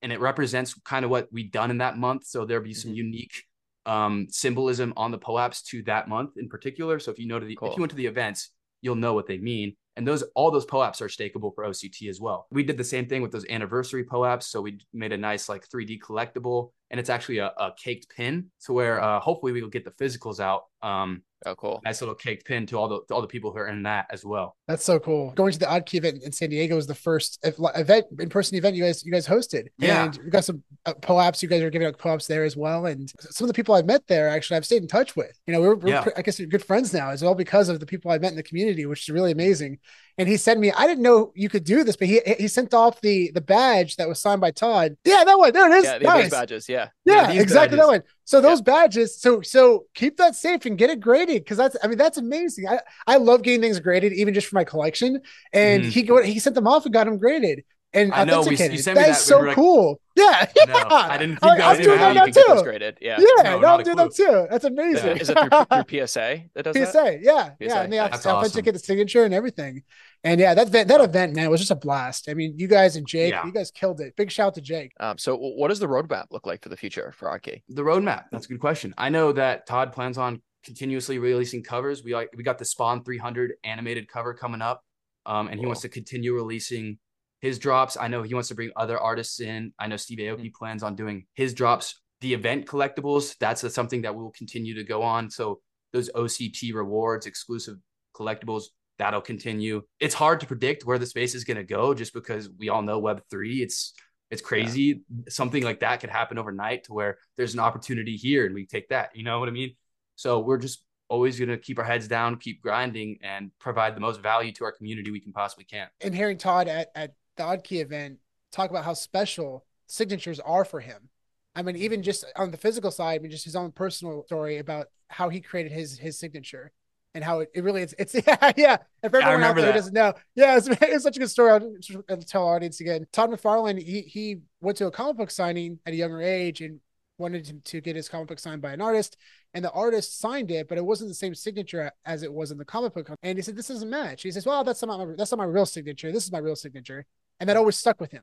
and 0.02 0.12
it 0.12 0.20
represents 0.20 0.74
kind 0.84 1.04
of 1.04 1.10
what 1.10 1.28
we've 1.32 1.50
done 1.50 1.70
in 1.70 1.78
that 1.78 1.96
month. 1.96 2.26
So 2.26 2.44
there'll 2.44 2.64
be 2.64 2.74
some 2.74 2.92
Mhm. 2.92 2.96
unique 2.96 3.44
um, 3.84 4.28
symbolism 4.30 4.92
on 4.96 5.10
the 5.10 5.18
POAPs 5.18 5.60
to 5.64 5.82
that 5.84 6.08
month 6.08 6.36
in 6.36 6.48
particular. 6.48 7.00
So 7.00 7.10
if 7.10 7.18
you 7.18 7.26
know 7.26 7.40
to 7.40 7.46
the 7.46 7.56
Cool. 7.56 7.70
if 7.70 7.76
you 7.76 7.80
went 7.82 7.90
to 7.90 7.96
the 7.96 8.06
events, 8.06 8.50
you'll 8.82 8.96
know 8.96 9.14
what 9.14 9.26
they 9.26 9.38
mean. 9.38 9.74
And 9.96 10.06
those 10.08 10.22
all 10.34 10.50
those 10.50 10.64
POAPs 10.64 11.00
are 11.02 11.08
stakeable 11.08 11.54
for 11.54 11.64
OCT 11.64 12.08
as 12.08 12.18
well. 12.20 12.46
We 12.50 12.62
did 12.62 12.78
the 12.78 12.84
same 12.84 13.06
thing 13.06 13.20
with 13.20 13.30
those 13.30 13.44
anniversary 13.48 14.04
POAPs. 14.04 14.44
So 14.44 14.62
we 14.62 14.78
made 14.94 15.12
a 15.12 15.18
nice 15.18 15.48
like 15.50 15.68
3D 15.68 16.00
collectible, 16.00 16.70
and 16.90 16.98
it's 16.98 17.10
actually 17.10 17.38
a, 17.38 17.48
a 17.58 17.72
caked 17.76 18.08
pin 18.08 18.46
to 18.64 18.72
where 18.72 19.02
uh, 19.02 19.20
hopefully 19.20 19.52
we 19.52 19.60
will 19.62 19.68
get 19.68 19.84
the 19.84 19.90
physicals 19.90 20.40
out. 20.40 20.62
Um, 20.82 21.22
Oh, 21.44 21.56
cool. 21.56 21.80
nice 21.84 22.00
little 22.00 22.14
caked 22.14 22.46
pin 22.46 22.66
to 22.66 22.78
all 22.78 22.86
the 22.86 23.00
to 23.08 23.14
all 23.14 23.20
the 23.20 23.26
people 23.26 23.50
who 23.50 23.58
are 23.58 23.66
in 23.66 23.82
that 23.82 24.06
as 24.10 24.24
well. 24.24 24.54
That's 24.68 24.84
so 24.84 25.00
cool. 25.00 25.32
Going 25.32 25.52
to 25.52 25.58
the 25.58 25.68
Odd 25.68 25.86
Key 25.86 25.98
event 25.98 26.22
in 26.22 26.30
San 26.30 26.50
Diego 26.50 26.76
was 26.76 26.86
the 26.86 26.94
first 26.94 27.44
event 27.44 28.06
in 28.20 28.28
person 28.28 28.56
event 28.56 28.76
you 28.76 28.84
guys 28.84 29.04
you 29.04 29.10
guys 29.10 29.26
hosted. 29.26 29.66
Yeah. 29.76 30.04
And 30.04 30.16
we 30.24 30.30
got 30.30 30.44
some 30.44 30.62
POAPs. 30.86 31.42
You 31.42 31.48
guys 31.48 31.62
are 31.62 31.70
giving 31.70 31.86
out 31.86 31.98
POAPs 31.98 32.26
there 32.26 32.44
as 32.44 32.56
well. 32.56 32.86
And 32.86 33.12
some 33.30 33.44
of 33.44 33.48
the 33.48 33.54
people 33.54 33.74
I've 33.74 33.86
met 33.86 34.06
there 34.08 34.28
actually 34.28 34.56
I've 34.56 34.64
stayed 34.66 34.82
in 34.82 34.88
touch 34.88 35.14
with. 35.14 35.38
You 35.46 35.52
know, 35.52 35.60
we're, 35.60 35.76
we're 35.76 35.88
Yeah. 35.90 36.04
I 36.16 36.22
guess 36.22 36.38
we're 36.38 36.46
good 36.48 36.64
friends 36.64 36.92
now 36.92 37.10
as 37.10 37.22
well 37.22 37.34
because 37.34 37.68
of 37.68 37.78
the 37.80 37.86
people 37.86 38.10
I 38.10 38.18
met 38.18 38.30
in 38.30 38.36
the 38.36 38.42
community, 38.42 38.84
which 38.86 39.02
is 39.02 39.08
really 39.10 39.30
amazing. 39.32 39.78
And 40.18 40.28
he 40.28 40.36
sent 40.36 40.60
me, 40.60 40.70
I 40.72 40.86
didn't 40.86 41.02
know 41.02 41.32
you 41.34 41.48
could 41.48 41.64
do 41.64 41.84
this, 41.84 41.96
but 41.96 42.06
he 42.08 42.20
he 42.38 42.46
sent 42.48 42.74
off 42.74 43.00
the 43.00 43.30
the 43.32 43.40
badge 43.40 43.96
that 43.96 44.08
was 44.08 44.20
signed 44.20 44.40
by 44.40 44.50
Todd. 44.50 44.96
Yeah, 45.04 45.24
that 45.24 45.38
one. 45.38 45.52
There 45.52 45.72
it 45.72 45.76
is. 45.78 45.84
Yeah, 45.84 45.98
nice. 45.98 46.30
badges. 46.30 46.68
Yeah. 46.68 46.88
Yeah, 47.04 47.30
Yeah, 47.32 47.40
exactly 47.40 47.78
that 47.78 47.86
one. 47.86 48.02
So 48.24 48.40
those 48.40 48.60
badges, 48.60 49.18
so 49.20 49.40
so 49.40 49.84
keep 49.94 50.16
that 50.18 50.34
safe 50.34 50.66
and 50.66 50.76
get 50.76 50.90
it 50.90 51.00
graded 51.00 51.44
because 51.44 51.56
that's 51.56 51.76
I 51.82 51.86
mean 51.86 51.96
that's 51.98 52.18
amazing. 52.18 52.68
I 52.68 52.80
I 53.06 53.16
love 53.16 53.42
getting 53.42 53.60
things 53.62 53.80
graded 53.80 54.12
even 54.12 54.34
just 54.34 54.48
for 54.48 54.56
my 54.56 54.64
collection. 54.64 55.20
And 55.52 55.84
Mhm. 55.84 55.88
he 55.90 56.02
go 56.02 56.22
he 56.22 56.38
sent 56.38 56.56
them 56.56 56.66
off 56.66 56.84
and 56.84 56.92
got 56.92 57.04
them 57.04 57.18
graded 57.18 57.64
and 57.94 58.12
I 58.14 58.24
know, 58.24 58.42
we- 58.42 58.50
you 58.50 58.56
sent 58.56 58.72
me 58.72 58.78
that 58.80 58.94
that 58.94 59.08
is 59.10 59.18
so 59.18 59.40
we 59.40 59.46
like- 59.48 59.54
cool. 59.56 60.00
Yeah, 60.14 60.24
I 60.24 60.48
yeah. 60.54 60.64
know. 60.66 60.86
I 60.90 61.16
didn't 61.18 61.36
think 61.40 61.52
I- 61.52 61.56
that 61.56 61.64
I'm 61.64 61.70
was 61.70 61.86
doing 61.86 61.98
didn't 61.98 61.98
gonna 61.98 61.98
that 61.98 62.08
you 62.08 62.14
now 62.14 62.24
could 62.26 62.34
get 62.34 62.46
those 62.48 62.58
too. 62.58 62.64
graded. 62.64 62.98
Yeah. 63.00 63.18
Yeah, 63.18 63.42
No, 63.44 63.58
no, 63.60 63.68
I'm 63.68 63.80
a 63.80 63.84
doing 63.84 63.96
that 63.96 64.14
too. 64.14 64.46
That's 64.50 64.64
amazing. 64.64 65.06
Yeah. 65.16 65.22
Is 65.22 65.30
it 65.30 65.38
through, 65.38 65.84
through 65.88 66.06
PSA 66.06 66.42
that 66.54 66.62
does 66.64 66.74
that? 66.74 66.92
PSA, 66.92 67.18
yeah, 67.22 67.50
yeah, 67.60 67.68
PSA, 67.68 67.80
and 67.80 67.92
they 67.92 67.96
that's 67.96 68.26
authenticate 68.26 68.74
the 68.74 68.78
signature 68.78 69.24
and 69.24 69.32
everything. 69.34 69.82
And 70.24 70.38
yeah, 70.40 70.52
that 70.54 70.68
event, 70.68 70.88
that 70.88 71.00
event, 71.00 71.34
man, 71.34 71.50
was 71.50 71.60
just 71.60 71.70
a 71.70 71.76
blast. 71.76 72.28
I 72.28 72.34
mean, 72.34 72.54
you 72.58 72.68
guys 72.68 72.96
and 72.96 73.06
Jake, 73.06 73.32
Yeah. 73.32 73.44
you 73.46 73.52
guys 73.52 73.70
killed 73.70 74.00
it. 74.00 74.14
Big 74.16 74.30
shout 74.30 74.48
out 74.48 74.54
to 74.54 74.60
Jake. 74.60 74.92
Um, 75.00 75.16
so 75.18 75.36
what 75.36 75.68
does 75.68 75.78
the 75.80 75.88
roadmap 75.88 76.26
look 76.30 76.46
like 76.46 76.62
for 76.62 76.68
the 76.68 76.76
future 76.76 77.12
for 77.16 77.28
Oddkey? 77.28 77.62
the 77.70 77.82
roadmap 77.82 78.24
that's 78.30 78.44
a 78.44 78.48
good 78.48 78.60
question 78.60 78.94
i 78.98 79.08
know 79.08 79.32
that 79.32 79.66
todd 79.66 79.92
plans 79.92 80.18
on 80.18 80.40
continuously 80.64 81.18
releasing 81.18 81.62
covers 81.62 82.04
we 82.04 82.14
like 82.14 82.28
we 82.36 82.42
got 82.44 82.58
the 82.58 82.64
spawn 82.64 83.02
300 83.02 83.54
animated 83.64 84.06
cover 84.08 84.34
coming 84.34 84.60
up 84.62 84.84
um 85.26 85.46
and 85.48 85.54
he 85.56 85.62
Cool. 85.62 85.68
wants 85.70 85.80
to 85.82 85.88
continue 85.88 86.34
releasing 86.34 86.98
his 87.42 87.58
drops. 87.58 87.98
I 88.00 88.08
know 88.08 88.22
he 88.22 88.32
wants 88.32 88.48
to 88.48 88.54
bring 88.54 88.70
other 88.76 88.98
artists 88.98 89.40
in. 89.40 89.74
I 89.78 89.88
know 89.88 89.96
steve 89.96 90.18
aoki 90.18 90.38
mm-hmm. 90.38 90.58
plans 90.58 90.82
on 90.82 90.94
doing 90.94 91.26
his 91.34 91.52
drops. 91.52 92.00
The 92.22 92.32
event 92.32 92.66
collectibles 92.66 93.36
that's 93.38 93.70
something 93.74 94.02
that 94.02 94.14
will 94.14 94.30
continue 94.30 94.74
to 94.76 94.84
go 94.84 95.02
on. 95.02 95.28
So 95.28 95.60
those 95.92 96.10
oct 96.12 96.72
rewards 96.72 97.26
exclusive 97.26 97.76
collectibles 98.16 98.64
that'll 98.98 99.20
continue. 99.20 99.82
It's 100.00 100.14
hard 100.14 100.40
to 100.40 100.46
predict 100.46 100.86
where 100.86 100.98
the 100.98 101.06
space 101.06 101.34
is 101.34 101.44
going 101.44 101.56
to 101.56 101.64
go 101.64 101.92
just 101.92 102.14
because 102.14 102.48
we 102.58 102.68
all 102.68 102.82
know 102.82 102.98
web 102.98 103.20
3 103.30 103.62
it's 103.62 103.92
it's 104.30 104.40
crazy. 104.40 105.02
Something 105.28 105.62
like 105.62 105.80
that 105.80 106.00
could 106.00 106.08
happen 106.08 106.38
overnight 106.38 106.84
to 106.84 106.94
where 106.94 107.18
there's 107.36 107.52
an 107.52 107.60
opportunity 107.60 108.16
here 108.16 108.46
and 108.46 108.54
we 108.54 108.64
take 108.64 108.88
that. 108.88 109.10
You 109.14 109.24
know 109.24 109.38
what 109.38 109.50
i 109.50 109.52
mean? 109.52 109.74
So 110.16 110.38
we're 110.38 110.56
just 110.56 110.84
always 111.08 111.38
going 111.38 111.50
to 111.50 111.58
keep 111.58 111.78
our 111.78 111.84
heads 111.84 112.08
down 112.08 112.36
keep 112.36 112.62
grinding 112.62 113.18
and 113.22 113.50
provide 113.58 113.94
the 113.94 114.00
most 114.00 114.22
value 114.22 114.50
to 114.50 114.64
our 114.64 114.72
community 114.72 115.10
we 115.10 115.20
can 115.20 115.32
possibly 115.32 115.64
can. 115.64 115.88
And 116.00 116.14
hearing 116.14 116.38
Todd 116.38 116.68
at, 116.68 116.90
at 116.94 117.12
the 117.36 117.44
Odd 117.44 117.64
Key 117.64 117.80
event 117.80 118.18
talk 118.50 118.70
about 118.70 118.84
how 118.84 118.94
special 118.94 119.64
signatures 119.86 120.40
are 120.40 120.64
for 120.64 120.80
him. 120.80 121.08
I 121.54 121.62
mean, 121.62 121.76
even 121.76 122.02
just 122.02 122.24
on 122.36 122.50
the 122.50 122.56
physical 122.56 122.90
side, 122.90 123.20
I 123.20 123.22
mean, 123.22 123.30
just 123.30 123.44
his 123.44 123.56
own 123.56 123.72
personal 123.72 124.24
story 124.24 124.58
about 124.58 124.86
how 125.08 125.28
he 125.28 125.40
created 125.40 125.72
his 125.72 125.98
his 125.98 126.18
signature 126.18 126.72
and 127.14 127.22
how 127.22 127.40
it, 127.40 127.50
it 127.54 127.62
really 127.62 127.82
it's 127.82 127.94
it's 127.98 128.14
yeah 128.26 128.52
yeah. 128.56 128.76
If 129.02 129.14
everyone 129.14 129.42
out 129.42 129.56
there 129.56 129.66
that. 129.66 129.74
doesn't 129.74 129.94
know, 129.94 130.14
yeah, 130.34 130.56
it's, 130.56 130.68
it's 130.82 131.04
such 131.04 131.16
a 131.16 131.20
good 131.20 131.30
story. 131.30 131.50
I'll, 131.52 131.74
I'll 132.08 132.16
tell 132.18 132.46
our 132.46 132.56
audience 132.56 132.80
again. 132.80 133.06
Todd 133.12 133.30
McFarlane 133.30 133.82
he 133.82 134.02
he 134.02 134.38
went 134.60 134.78
to 134.78 134.86
a 134.86 134.90
comic 134.90 135.16
book 135.16 135.30
signing 135.30 135.78
at 135.86 135.92
a 135.92 135.96
younger 135.96 136.22
age 136.22 136.60
and 136.60 136.80
wanted 137.18 137.44
to, 137.44 137.54
to 137.54 137.80
get 137.80 137.96
his 137.96 138.08
comic 138.08 138.28
book 138.28 138.38
signed 138.38 138.62
by 138.62 138.72
an 138.72 138.80
artist 138.80 139.16
and 139.54 139.64
the 139.64 139.70
artist 139.72 140.18
signed 140.18 140.50
it, 140.50 140.68
but 140.68 140.78
it 140.78 140.84
wasn't 140.84 141.08
the 141.08 141.14
same 141.14 141.34
signature 141.34 141.90
as 142.06 142.22
it 142.22 142.32
was 142.32 142.50
in 142.50 142.58
the 142.58 142.64
comic 142.64 142.94
book. 142.94 143.10
And 143.22 143.36
he 143.36 143.42
said, 143.42 143.56
"This 143.56 143.68
doesn't 143.68 143.90
match." 143.90 144.22
He 144.22 144.30
says, 144.30 144.46
"Well, 144.46 144.64
that's 144.64 144.82
not 144.82 144.98
my 144.98 145.14
that's 145.16 145.30
not 145.30 145.38
my 145.38 145.44
real 145.44 145.66
signature. 145.66 146.10
This 146.12 146.24
is 146.24 146.32
my 146.32 146.38
real 146.38 146.56
signature," 146.56 147.04
and 147.42 147.48
that 147.48 147.56
always 147.56 147.76
stuck 147.76 148.00
with 148.00 148.12
him. 148.12 148.22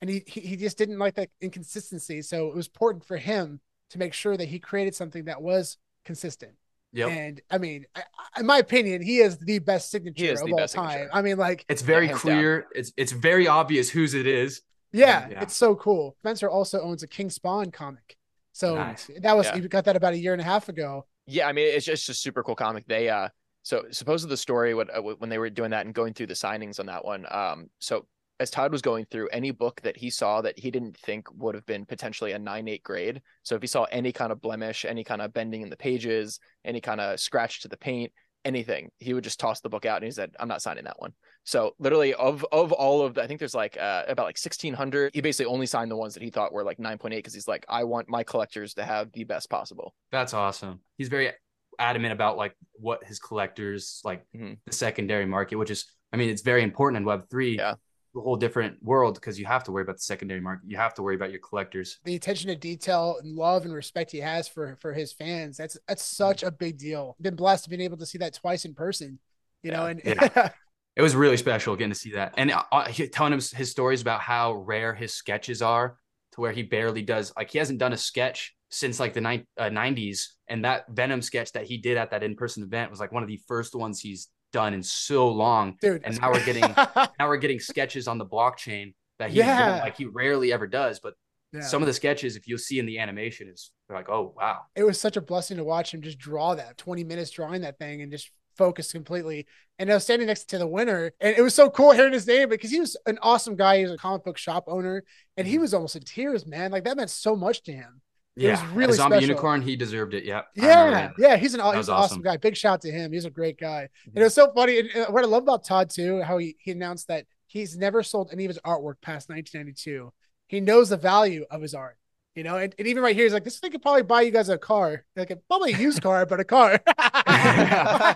and 0.00 0.08
he 0.10 0.22
he 0.26 0.40
he 0.40 0.56
just 0.56 0.78
didn't 0.78 0.98
like 0.98 1.14
that 1.14 1.28
inconsistency. 1.40 2.22
So 2.22 2.48
it 2.48 2.54
was 2.56 2.66
important 2.66 3.04
for 3.04 3.16
him 3.18 3.60
to 3.90 3.98
make 3.98 4.12
sure 4.14 4.36
that 4.36 4.46
he 4.48 4.58
created 4.58 4.94
something 4.94 5.26
that 5.26 5.40
was 5.42 5.76
consistent. 6.04 6.52
Yep. 6.94 7.10
And 7.10 7.40
I 7.50 7.58
mean, 7.58 7.86
I, 7.94 8.00
I- 8.34 8.40
in 8.40 8.46
my 8.46 8.58
opinion, 8.58 9.02
he 9.02 9.18
is 9.18 9.36
the 9.38 9.58
best 9.60 9.90
signature 9.90 10.32
of 10.32 10.42
all 10.50 10.58
time. 10.58 10.68
signature. 10.68 11.10
I 11.12 11.22
mean, 11.22 11.36
like, 11.38 11.64
It's 11.68 11.82
very 11.82 12.06
hands 12.06 12.22
down. 12.22 12.36
clear. 12.38 12.66
It's 12.74 12.92
it's 12.96 13.12
very 13.12 13.46
obvious 13.46 13.90
whose 13.90 14.14
it 14.14 14.26
is. 14.26 14.62
yeah, 14.92 15.28
Yeah. 15.28 15.42
it's 15.42 15.56
so 15.56 15.74
cool. 15.74 16.16
Spencer 16.20 16.48
also 16.48 16.80
owns 16.80 17.02
a 17.02 17.08
King 17.08 17.28
Spawn 17.30 17.70
comic. 17.70 18.16
So 18.52 18.76
Nice. 18.76 19.10
that 19.20 19.36
was 19.36 19.46
Yeah. 19.46 19.56
he 19.58 19.68
got 19.68 19.84
that 19.86 19.96
about 19.96 20.12
a 20.14 20.18
year 20.18 20.32
and 20.32 20.40
a 20.40 20.44
half 20.44 20.68
ago. 20.68 21.06
Yeah, 21.26 21.48
I 21.48 21.52
mean 21.52 21.66
it's 21.66 21.84
just 21.86 22.08
a 22.08 22.14
super 22.14 22.42
cool 22.44 22.54
comic. 22.56 22.86
They 22.86 23.08
uh 23.08 23.28
so 23.62 23.84
supposedly 23.90 24.32
the 24.34 24.36
story 24.36 24.74
what 24.74 24.88
uh, 24.96 25.00
when 25.02 25.30
they 25.30 25.38
were 25.38 25.50
doing 25.50 25.70
that 25.70 25.84
and 25.86 25.94
going 25.94 26.12
through 26.14 26.26
the 26.28 26.34
signings 26.34 26.78
on 26.78 26.86
that 26.86 27.04
one. 27.04 27.26
Um 27.30 27.70
so 27.80 28.06
as 28.40 28.50
Todd 28.50 28.72
was 28.72 28.82
going 28.82 29.04
through 29.06 29.28
any 29.28 29.50
book 29.52 29.80
that 29.82 29.96
he 29.96 30.10
saw 30.10 30.40
that 30.42 30.58
he 30.58 30.70
didn't 30.70 30.96
think 30.96 31.28
would 31.34 31.54
have 31.54 31.66
been 31.66 31.86
potentially 31.86 32.32
a 32.32 32.38
9-8 32.38 32.82
grade. 32.82 33.22
So 33.42 33.54
if 33.54 33.62
he 33.62 33.68
saw 33.68 33.84
any 33.84 34.12
kind 34.12 34.32
of 34.32 34.40
blemish, 34.40 34.84
any 34.84 35.04
kind 35.04 35.22
of 35.22 35.32
bending 35.32 35.62
in 35.62 35.70
the 35.70 35.76
pages, 35.76 36.40
any 36.64 36.80
kind 36.80 37.00
of 37.00 37.20
scratch 37.20 37.62
to 37.62 37.68
the 37.68 37.76
paint, 37.76 38.12
anything, 38.44 38.90
he 38.98 39.14
would 39.14 39.24
just 39.24 39.38
toss 39.40 39.60
the 39.60 39.68
book 39.68 39.86
out 39.86 39.96
and 39.98 40.04
he 40.04 40.10
said, 40.10 40.32
I'm 40.40 40.48
not 40.48 40.62
signing 40.62 40.84
that 40.84 40.98
one. 41.00 41.12
So 41.44 41.74
literally 41.78 42.12
of 42.14 42.44
of 42.52 42.72
all 42.72 43.02
of 43.02 43.14
the, 43.14 43.22
I 43.22 43.26
think 43.26 43.38
there's 43.38 43.54
like 43.54 43.76
uh, 43.78 44.02
about 44.08 44.24
like 44.24 44.36
1600. 44.38 45.14
He 45.14 45.20
basically 45.20 45.52
only 45.52 45.66
signed 45.66 45.90
the 45.90 45.96
ones 45.96 46.14
that 46.14 46.22
he 46.22 46.30
thought 46.30 46.52
were 46.52 46.64
like 46.64 46.78
9.8 46.78 47.10
because 47.10 47.34
he's 47.34 47.48
like, 47.48 47.64
I 47.68 47.84
want 47.84 48.08
my 48.08 48.22
collectors 48.24 48.74
to 48.74 48.84
have 48.84 49.12
the 49.12 49.24
best 49.24 49.48
possible. 49.48 49.94
That's 50.10 50.34
awesome. 50.34 50.80
He's 50.98 51.08
very 51.08 51.30
adamant 51.78 52.12
about 52.12 52.36
like 52.36 52.54
what 52.74 53.04
his 53.04 53.18
collectors 53.18 54.00
like 54.04 54.24
Mhm. 54.34 54.58
the 54.66 54.72
secondary 54.72 55.26
market, 55.26 55.56
which 55.56 55.70
is 55.70 55.86
I 56.12 56.16
mean, 56.16 56.30
it's 56.30 56.42
very 56.42 56.62
important 56.62 56.98
in 56.98 57.04
Web 57.04 57.28
three. 57.30 57.56
Yeah. 57.56 57.74
A 58.16 58.20
whole 58.20 58.36
different 58.36 58.82
world 58.82 59.16
because 59.16 59.38
you 59.38 59.46
have 59.46 59.64
to 59.64 59.72
worry 59.72 59.82
about 59.82 59.96
the 59.96 60.02
secondary 60.02 60.40
market. 60.40 60.68
You 60.68 60.76
have 60.76 60.94
to 60.94 61.02
worry 61.02 61.16
about 61.16 61.30
your 61.30 61.40
collectors. 61.40 61.98
The 62.04 62.14
attention 62.14 62.48
to 62.48 62.56
detail 62.56 63.16
and 63.20 63.34
love 63.34 63.64
and 63.64 63.74
respect 63.74 64.12
he 64.12 64.18
has 64.20 64.46
for 64.46 64.76
for 64.80 64.92
his 64.92 65.12
fans. 65.12 65.56
That's 65.56 65.76
that's 65.88 66.04
such 66.04 66.42
a 66.42 66.50
big 66.50 66.78
deal. 66.78 67.16
Been 67.20 67.34
blessed 67.34 67.64
to 67.64 67.70
being 67.70 67.82
able 67.82 67.96
to 67.96 68.06
see 68.06 68.18
that 68.18 68.34
twice 68.34 68.64
in 68.64 68.74
person. 68.74 69.18
You 69.62 69.72
know, 69.72 69.86
and 69.86 70.00
Yeah. 70.04 70.50
It 70.96 71.02
was 71.02 71.16
really 71.16 71.36
special 71.36 71.74
getting 71.74 71.90
to 71.90 71.98
see 71.98 72.12
that, 72.12 72.34
and 72.36 72.52
uh, 72.52 72.84
telling 73.10 73.32
him 73.32 73.40
his 73.40 73.68
stories 73.68 74.00
about 74.00 74.20
how 74.20 74.52
rare 74.52 74.94
his 74.94 75.12
sketches 75.12 75.60
are, 75.60 75.98
to 76.34 76.40
where 76.40 76.52
he 76.52 76.62
barely 76.62 77.02
does. 77.02 77.32
Like 77.36 77.50
he 77.50 77.58
hasn't 77.58 77.80
done 77.80 77.92
a 77.92 77.96
sketch 77.96 78.54
since 78.70 79.00
like 79.00 79.12
the 79.12 79.20
ni- 79.20 79.46
uh, 79.58 79.70
90s, 79.70 80.26
and 80.48 80.64
that 80.64 80.84
Venom 80.88 81.20
sketch 81.20 81.50
that 81.52 81.64
he 81.64 81.78
did 81.78 81.96
at 81.96 82.10
that 82.12 82.22
in-person 82.22 82.62
event 82.62 82.92
was 82.92 83.00
like 83.00 83.10
one 83.10 83.24
of 83.24 83.28
the 83.28 83.40
first 83.48 83.74
ones 83.74 84.00
he's 84.00 84.28
done 84.54 84.72
in 84.72 84.82
so 84.82 85.28
long. 85.28 85.76
dude. 85.80 86.02
And 86.04 86.18
now 86.20 86.30
we're 86.32 86.44
getting 86.44 86.62
now 87.18 87.28
we're 87.28 87.36
getting 87.36 87.60
sketches 87.60 88.08
on 88.08 88.16
the 88.18 88.24
blockchain 88.26 88.94
that 89.18 89.30
he 89.30 89.38
Yeah. 89.40 89.80
like 89.82 89.96
he 89.98 90.06
rarely 90.06 90.52
ever 90.52 90.66
does. 90.66 91.00
But 91.00 91.14
Yeah. 91.52 91.60
some 91.60 91.82
of 91.82 91.86
the 91.86 91.92
sketches, 91.92 92.36
if 92.36 92.46
you'll 92.48 92.58
see 92.68 92.78
in 92.78 92.86
the 92.86 92.98
animation, 92.98 93.48
is 93.48 93.70
like, 93.90 94.08
oh 94.08 94.32
wow, 94.36 94.60
it 94.74 94.84
was 94.84 94.98
such 95.00 95.16
a 95.16 95.20
blessing 95.20 95.56
to 95.58 95.64
watch 95.64 95.92
him 95.92 96.00
just 96.02 96.18
draw 96.18 96.54
that 96.54 96.78
20 96.78 97.04
minutes 97.04 97.30
drawing 97.32 97.60
that 97.62 97.78
thing 97.78 98.00
and 98.02 98.10
just 98.10 98.30
focus 98.56 98.92
completely. 98.92 99.46
And 99.80 99.90
I 99.90 99.94
was 99.94 100.04
standing 100.04 100.28
next 100.28 100.44
to 100.50 100.58
the 100.58 100.66
winner, 100.68 101.10
and 101.20 101.36
it 101.36 101.42
was 101.42 101.54
so 101.54 101.68
cool 101.68 101.90
hearing 101.90 102.12
his 102.12 102.26
name 102.28 102.48
because 102.48 102.70
he 102.70 102.78
was 102.78 102.96
an 103.06 103.18
awesome 103.22 103.56
guy. 103.56 103.78
He 103.78 103.82
was 103.82 103.92
a 103.92 103.96
comic 103.98 104.22
book 104.24 104.38
shop 104.38 104.64
owner, 104.68 105.02
and 105.36 105.44
Mm-hmm. 105.46 105.52
he 105.52 105.58
was 105.58 105.74
almost 105.74 105.96
in 105.96 106.02
tears, 106.02 106.46
man. 106.46 106.70
Like 106.70 106.84
that 106.84 106.96
meant 106.96 107.10
so 107.10 107.34
much 107.34 107.62
to 107.64 107.72
him. 107.72 108.00
It 108.36 108.42
yeah, 108.42 108.50
was 108.50 108.72
really 108.72 108.92
zombie 108.94 109.16
special. 109.16 109.28
unicorn, 109.28 109.62
he 109.62 109.76
deserved 109.76 110.12
it. 110.14 110.24
Yeah, 110.24 110.42
Yeah, 110.56 111.10
yeah, 111.18 111.36
he's 111.36 111.54
an, 111.54 111.60
he's 111.76 111.88
an 111.88 111.94
awesome 111.94 111.94
awesome. 111.94 112.22
guy. 112.22 112.36
Big 112.36 112.56
shout 112.56 112.80
to 112.82 112.90
him. 112.90 113.12
He's 113.12 113.24
a 113.26 113.30
great 113.30 113.58
guy. 113.58 113.88
Mhm. 114.06 114.14
And 114.14 114.18
it 114.18 114.24
was 114.24 114.34
so 114.34 114.52
funny. 114.52 114.80
And 114.80 115.06
what 115.14 115.22
I 115.24 115.26
love 115.28 115.44
about 115.44 115.64
Todd 115.64 115.88
too, 115.90 116.20
how 116.22 116.38
he, 116.38 116.56
he 116.58 116.72
announced 116.72 117.06
that 117.08 117.26
he's 117.46 117.76
never 117.76 118.02
sold 118.02 118.30
any 118.32 118.44
of 118.44 118.48
his 118.48 118.58
artwork 118.66 118.94
past 119.00 119.28
1992. 119.28 120.12
He 120.48 120.60
knows 120.60 120.88
the 120.88 120.96
value 120.96 121.44
of 121.50 121.62
his 121.62 121.74
art, 121.74 121.96
you 122.34 122.42
know. 122.42 122.56
And, 122.56 122.74
and 122.78 122.88
even 122.88 123.02
right 123.02 123.14
here, 123.14 123.24
he's 123.24 123.32
like, 123.32 123.44
this 123.44 123.58
thing 123.58 123.70
could 123.70 123.82
probably 123.82 124.02
buy 124.02 124.22
you 124.22 124.30
guys 124.30 124.48
a 124.48 124.58
car, 124.58 125.04
like 125.16 125.30
a, 125.30 125.36
probably 125.36 125.72
a 125.72 125.78
used 125.78 126.02
car, 126.02 126.26
but 126.26 126.40
a 126.40 126.44
car. 126.44 126.72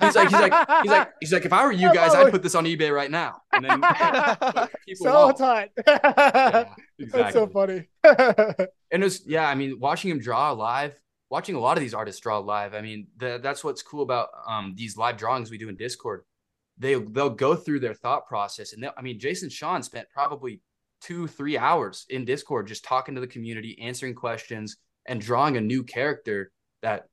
he's 0.01 0.17
like, 0.17 0.29
he's 0.29 0.41
like, 0.41 0.53
he's 0.83 0.91
like, 0.91 1.13
he's 1.21 1.33
like, 1.33 1.45
if 1.45 1.53
I 1.53 1.65
were 1.65 1.73
you 1.73 1.93
guys. 1.93 2.15
I'd 2.15 2.31
put 2.31 2.43
this 2.43 2.55
on 2.55 2.65
eBay 2.65 2.95
right 2.95 3.11
now. 3.11 3.43
And 3.53 3.65
then 3.65 3.81
people 4.87 5.07
so. 5.07 5.33
Todd. 5.33 5.71
Yeah, 5.87 6.75
That's 7.13 7.33
so 7.35 7.47
funny. 7.47 7.89
and 8.91 9.03
it 9.03 9.05
was 9.05 9.23
yeah 9.27 9.49
i 9.49 9.55
mean 9.55 9.79
watching 9.79 10.11
him 10.11 10.19
draw 10.19 10.51
live 10.53 10.99
watching 11.31 11.55
a 11.55 11.61
lot 11.61 11.77
of 11.77 11.83
these 11.83 11.95
artists 11.95 12.21
draw 12.21 12.39
live 12.39 12.75
i 12.75 12.81
mean 12.81 13.07
the, 13.19 13.39
that's 13.43 13.63
what's 13.63 13.83
cool 13.83 14.03
about 14.03 14.29
um 14.47 14.75
these 14.77 14.97
live 14.97 15.17
drawings 15.17 15.51
we 15.51 15.59
do 15.59 15.69
in 15.69 15.77
discord 15.77 16.25
they 16.79 16.95
they'll 16.95 17.31
go 17.31 17.55
through 17.55 17.81
their 17.81 17.95
thought 17.95 18.27
process 18.27 18.73
and 18.73 18.89
i 18.97 19.03
mean 19.03 19.19
jason 19.19 19.49
shawn 19.49 19.83
spent 19.83 20.09
probably 20.11 20.61
two 21.01 21.27
three 21.27 21.57
hours 21.57 22.07
in 22.11 22.25
discord 22.25 22.67
just 22.67 22.85
talking 22.85 23.15
to 23.15 23.21
the 23.21 23.27
community 23.27 23.79
answering 23.81 24.15
questions 24.15 24.77
and 25.07 25.21
drawing 25.21 25.57
a 25.57 25.61
new 25.61 25.83
character 25.83 26.51
that 26.83 27.07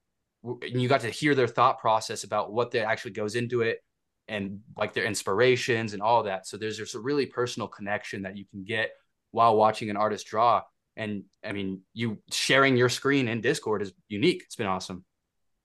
you 0.63 0.87
got 0.87 1.01
to 1.01 1.09
hear 1.09 1.35
their 1.35 1.47
thought 1.47 1.79
process 1.79 2.23
about 2.23 2.51
what 2.51 2.71
that 2.71 2.87
actually 2.87 3.11
goes 3.11 3.35
into 3.35 3.61
it 3.61 3.79
and 4.27 4.59
like 4.77 4.93
their 4.93 5.05
inspirations 5.05 5.93
and 5.93 6.01
all 6.01 6.23
that 6.23 6.47
so 6.47 6.57
there's 6.57 6.77
there's 6.77 6.95
a 6.95 6.99
really 6.99 7.25
personal 7.25 7.67
connection 7.67 8.23
that 8.23 8.37
you 8.37 8.45
can 8.45 8.63
get 8.63 8.91
while 9.31 9.55
watching 9.55 9.89
an 9.89 9.97
artist 9.97 10.27
draw 10.27 10.61
and 10.97 11.23
I 11.43 11.51
mean, 11.51 11.81
you 11.93 12.19
sharing 12.31 12.77
your 12.77 12.89
screen 12.89 13.27
in 13.27 13.41
Discord 13.41 13.81
is 13.81 13.93
unique. 14.07 14.43
It's 14.45 14.55
been 14.55 14.67
awesome. 14.67 15.03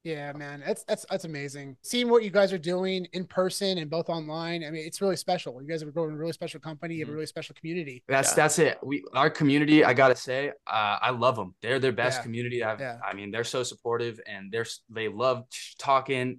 Yeah, 0.02 0.32
man, 0.32 0.62
that's 0.66 0.82
that's 0.84 1.04
that's 1.10 1.26
amazing. 1.26 1.76
Seeing 1.82 2.08
what 2.08 2.22
you 2.24 2.30
guys 2.30 2.54
are 2.54 2.58
doing 2.58 3.06
in 3.12 3.26
person 3.26 3.76
and 3.76 3.90
both 3.90 4.08
online, 4.08 4.64
I 4.64 4.70
mean, 4.70 4.86
it's 4.86 5.02
really 5.02 5.16
special. 5.16 5.60
You 5.60 5.68
guys 5.68 5.82
are 5.82 5.90
growing 5.90 6.12
a 6.12 6.16
really 6.16 6.32
special 6.32 6.58
company. 6.58 6.94
You 6.94 7.00
have 7.00 7.08
a 7.08 7.12
Mhm. 7.12 7.14
really 7.16 7.26
special 7.26 7.54
community. 7.54 8.02
That's 8.08 8.30
Yeah. 8.30 8.34
that's 8.36 8.58
it. 8.58 8.78
We 8.82 9.04
our 9.12 9.28
community. 9.28 9.84
I 9.84 9.92
gotta 9.92 10.16
say, 10.16 10.48
uh, 10.66 10.98
I 11.02 11.10
love 11.10 11.36
them. 11.36 11.54
They're 11.60 11.78
their 11.78 11.92
best 11.92 12.18
Yeah. 12.20 12.22
community. 12.22 12.64
I've, 12.64 12.80
Yeah. 12.80 12.98
I 13.04 13.12
mean, 13.12 13.30
they're 13.30 13.44
so 13.44 13.62
supportive 13.62 14.18
and 14.26 14.50
they're 14.50 14.64
they 14.88 15.08
love 15.08 15.44
talking 15.78 16.38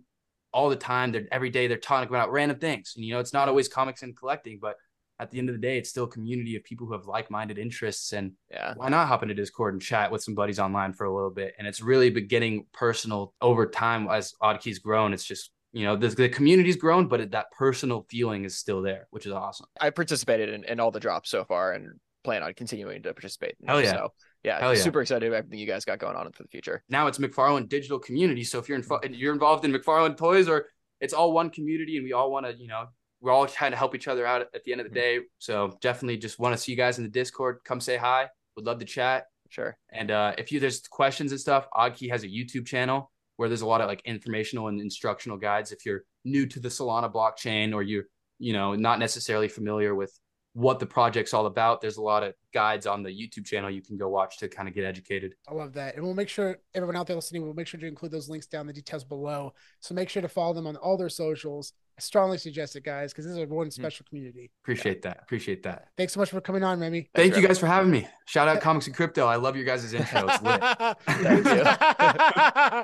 all 0.52 0.70
the 0.70 0.76
time. 0.76 1.12
They're 1.12 1.28
every 1.32 1.52
day 1.52 1.68
they're 1.68 1.78
talking 1.78 2.10
about 2.10 2.32
random 2.32 2.58
things. 2.58 2.94
And 2.96 3.06
you 3.06 3.14
know, 3.14 3.20
it's 3.20 3.32
not 3.32 3.48
always 3.48 3.68
comics 3.68 4.02
and 4.02 4.18
collecting, 4.18 4.58
but 4.60 4.76
at 5.22 5.30
the 5.30 5.38
end 5.38 5.50
of 5.50 5.56
the 5.56 5.62
day, 5.62 5.78
it's 5.78 5.90
still 5.90 6.06
a 6.06 6.10
community 6.10 6.56
of 6.56 6.64
people 6.64 6.88
who 6.88 6.94
have 6.94 7.06
like 7.06 7.30
minded 7.30 7.58
interests 7.60 8.12
and 8.14 8.32
Yeah. 8.50 8.74
why 8.76 8.90
not 8.90 9.08
hop 9.08 9.22
into 9.22 9.36
Discord 9.36 9.74
and 9.76 9.82
chat 9.82 10.12
with 10.12 10.24
some 10.24 10.34
buddies 10.34 10.60
online 10.60 10.94
for 10.94 11.06
a 11.06 11.14
little 11.14 11.30
bit? 11.30 11.54
And 11.60 11.68
it's 11.68 11.82
really 11.82 12.10
been 12.10 12.28
getting 12.28 12.66
personal 12.74 13.34
over 13.42 13.68
time 13.68 14.08
as 14.10 14.34
Oddkey's 14.42 14.80
grown. 14.80 15.14
It's 15.14 15.24
just, 15.24 15.52
you 15.74 15.86
know, 15.86 15.96
the, 15.96 16.08
the 16.10 16.28
community's 16.28 16.76
grown, 16.76 17.08
but 17.08 17.22
it, 17.22 17.32
that 17.32 17.52
personal 17.52 18.06
feeling 18.10 18.44
is 18.46 18.58
still 18.58 18.82
there, 18.82 19.08
which 19.12 19.28
is 19.28 19.32
awesome. 19.32 19.68
I 19.80 19.92
participated 19.92 20.50
in, 20.50 20.64
in 20.64 20.80
all 20.80 20.90
the 20.90 21.00
drops 21.00 21.30
so 21.30 21.46
far 21.46 21.74
and 21.74 22.00
plan 22.24 22.42
on 22.42 22.54
continuing 22.56 23.04
to 23.04 23.14
participate. 23.14 23.56
in 23.62 23.68
Hell 23.68 23.82
yeah. 23.82 23.92
So 23.92 24.14
yeah, 24.44 24.60
Hell 24.60 24.76
yeah. 24.76 24.82
super 24.82 25.02
excited 25.02 25.28
about 25.28 25.38
everything 25.38 25.60
you 25.60 25.68
guys 25.68 25.86
got 25.86 26.00
going 26.00 26.16
on 26.16 26.32
for 26.32 26.42
the 26.42 26.50
future. 26.50 26.84
Now 26.90 27.06
it's 27.06 27.20
McFarlane 27.20 27.70
digital 27.70 28.00
community. 28.00 28.44
So 28.44 28.58
if 28.58 28.68
you're 28.68 28.78
in, 28.80 29.14
you're 29.14 29.34
involved 29.34 29.66
in 29.66 29.72
McFarlane 29.72 30.18
toys 30.18 30.50
or 30.50 30.66
it's 31.00 31.14
all 31.14 31.32
one 31.32 31.52
community 31.52 31.98
and 31.98 32.04
we 32.06 32.14
all 32.14 32.32
want 32.32 32.48
to, 32.48 32.54
you 32.54 32.68
know, 32.68 32.88
we're 33.22 33.32
all 33.32 33.46
trying 33.48 33.72
to 33.72 33.78
help 33.78 33.96
each 33.96 34.08
other 34.08 34.26
out 34.26 34.42
at 34.54 34.64
the 34.64 34.72
end 34.72 34.82
of 34.82 34.88
the 34.88 34.94
day. 34.94 35.20
So 35.38 35.78
definitely 35.82 36.18
just 36.18 36.40
want 36.40 36.56
to 36.56 36.62
see 36.62 36.72
you 36.72 36.78
guys 36.78 36.98
in 36.98 37.04
the 37.04 37.10
Discord. 37.10 37.60
Come 37.64 37.80
say 37.80 37.98
hi. 37.98 38.28
Would 38.56 38.66
love 38.66 38.80
to 38.80 38.86
chat. 38.86 39.26
Sure. 39.50 39.78
And 39.92 40.12
uh, 40.12 40.34
if 40.38 40.52
you 40.52 40.60
there's 40.60 40.82
questions 40.88 41.32
and 41.32 41.40
stuff, 41.40 41.68
Oddkey 41.74 42.10
has 42.10 42.24
a 42.24 42.28
YouTube 42.28 42.66
channel 42.66 43.12
where 43.38 43.50
there's 43.50 43.62
a 43.62 43.68
lot 43.68 43.82
of 43.82 43.88
like 43.88 44.02
informational 44.06 44.68
and 44.68 44.80
instructional 44.80 45.38
guides. 45.38 45.72
If 45.72 45.86
you're 45.86 46.04
new 46.26 46.46
to 46.48 46.60
the 46.60 46.70
Solana 46.70 47.12
blockchain 47.12 47.74
or 47.74 47.84
you're 47.84 48.06
you 48.40 48.54
know 48.54 48.76
not 48.76 48.98
necessarily 48.98 49.48
familiar 49.48 49.94
with 49.94 50.18
what 50.54 50.80
the 50.80 50.86
project's 50.86 51.34
all 51.34 51.46
about, 51.46 51.80
there's 51.80 51.96
a 51.98 52.02
lot 52.02 52.24
of 52.24 52.34
guides 52.54 52.86
on 52.86 53.04
the 53.04 53.10
YouTube 53.10 53.46
channel 53.46 53.70
you 53.70 53.82
can 53.82 53.98
go 53.98 54.10
watch 54.10 54.38
to 54.40 54.50
kind 54.50 54.68
of 54.68 54.74
get 54.76 54.84
educated. 54.84 55.34
I 55.48 55.54
love 55.54 55.72
that. 55.74 55.96
And 55.96 56.04
we'll 56.04 56.14
make 56.14 56.28
sure 56.28 56.58
everyone 56.76 56.98
out 56.98 57.08
there 57.08 57.16
listening, 57.16 57.44
we'll 57.44 57.54
make 57.54 57.68
sure 57.68 57.80
to 57.80 57.88
include 57.88 58.12
those 58.12 58.28
links 58.28 58.48
down 58.48 58.62
in 58.62 58.68
the 58.68 58.74
details 58.74 59.04
below. 59.06 59.54
So 59.80 59.96
make 59.96 60.10
sure 60.10 60.22
to 60.22 60.28
follow 60.28 60.54
them 60.54 60.68
on 60.68 60.76
all 60.76 60.98
their 60.98 61.08
socials. 61.08 61.72
I 61.98 62.02
strongly 62.02 62.38
suggest 62.38 62.76
it, 62.76 62.84
guys, 62.84 63.14
because 63.14 63.26
this 63.26 63.32
is 63.32 63.38
a 63.38 63.46
one 63.48 63.72
special 63.72 64.06
community. 64.10 64.52
Appreciate 64.64 65.02
that. 65.04 65.20
Appreciate 65.22 65.64
that. 65.64 65.88
Thanks 65.98 66.14
so 66.14 66.20
much 66.20 66.32
for 66.32 66.42
coming 66.42 66.64
on, 66.64 66.80
Remy. 66.82 67.10
Thank 67.16 67.32
you 67.32 67.36
Remy. 67.38 67.48
guys 67.48 67.60
for 67.60 67.68
having 67.68 67.92
me. 67.92 68.08
Shout 68.26 68.48
out 68.50 68.60
Comics 68.68 68.88
and 68.88 68.96
Crypto. 68.96 69.26
I 69.28 69.38
love 69.38 69.56
your 69.56 69.64
guys' 69.66 69.94
intro. 69.94 70.26
It's 70.28 70.44
lit. 70.44 70.62
Thank 71.08 72.84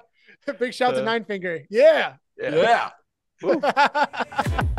Big 0.60 0.74
shout 0.74 0.92
out 0.92 0.96
to 0.96 1.02
Uh, 1.02 1.06
Nine 1.06 1.26
Finger. 1.26 1.60
Yeah. 1.70 2.14
yeah. 2.42 2.90
yeah. 3.44 4.78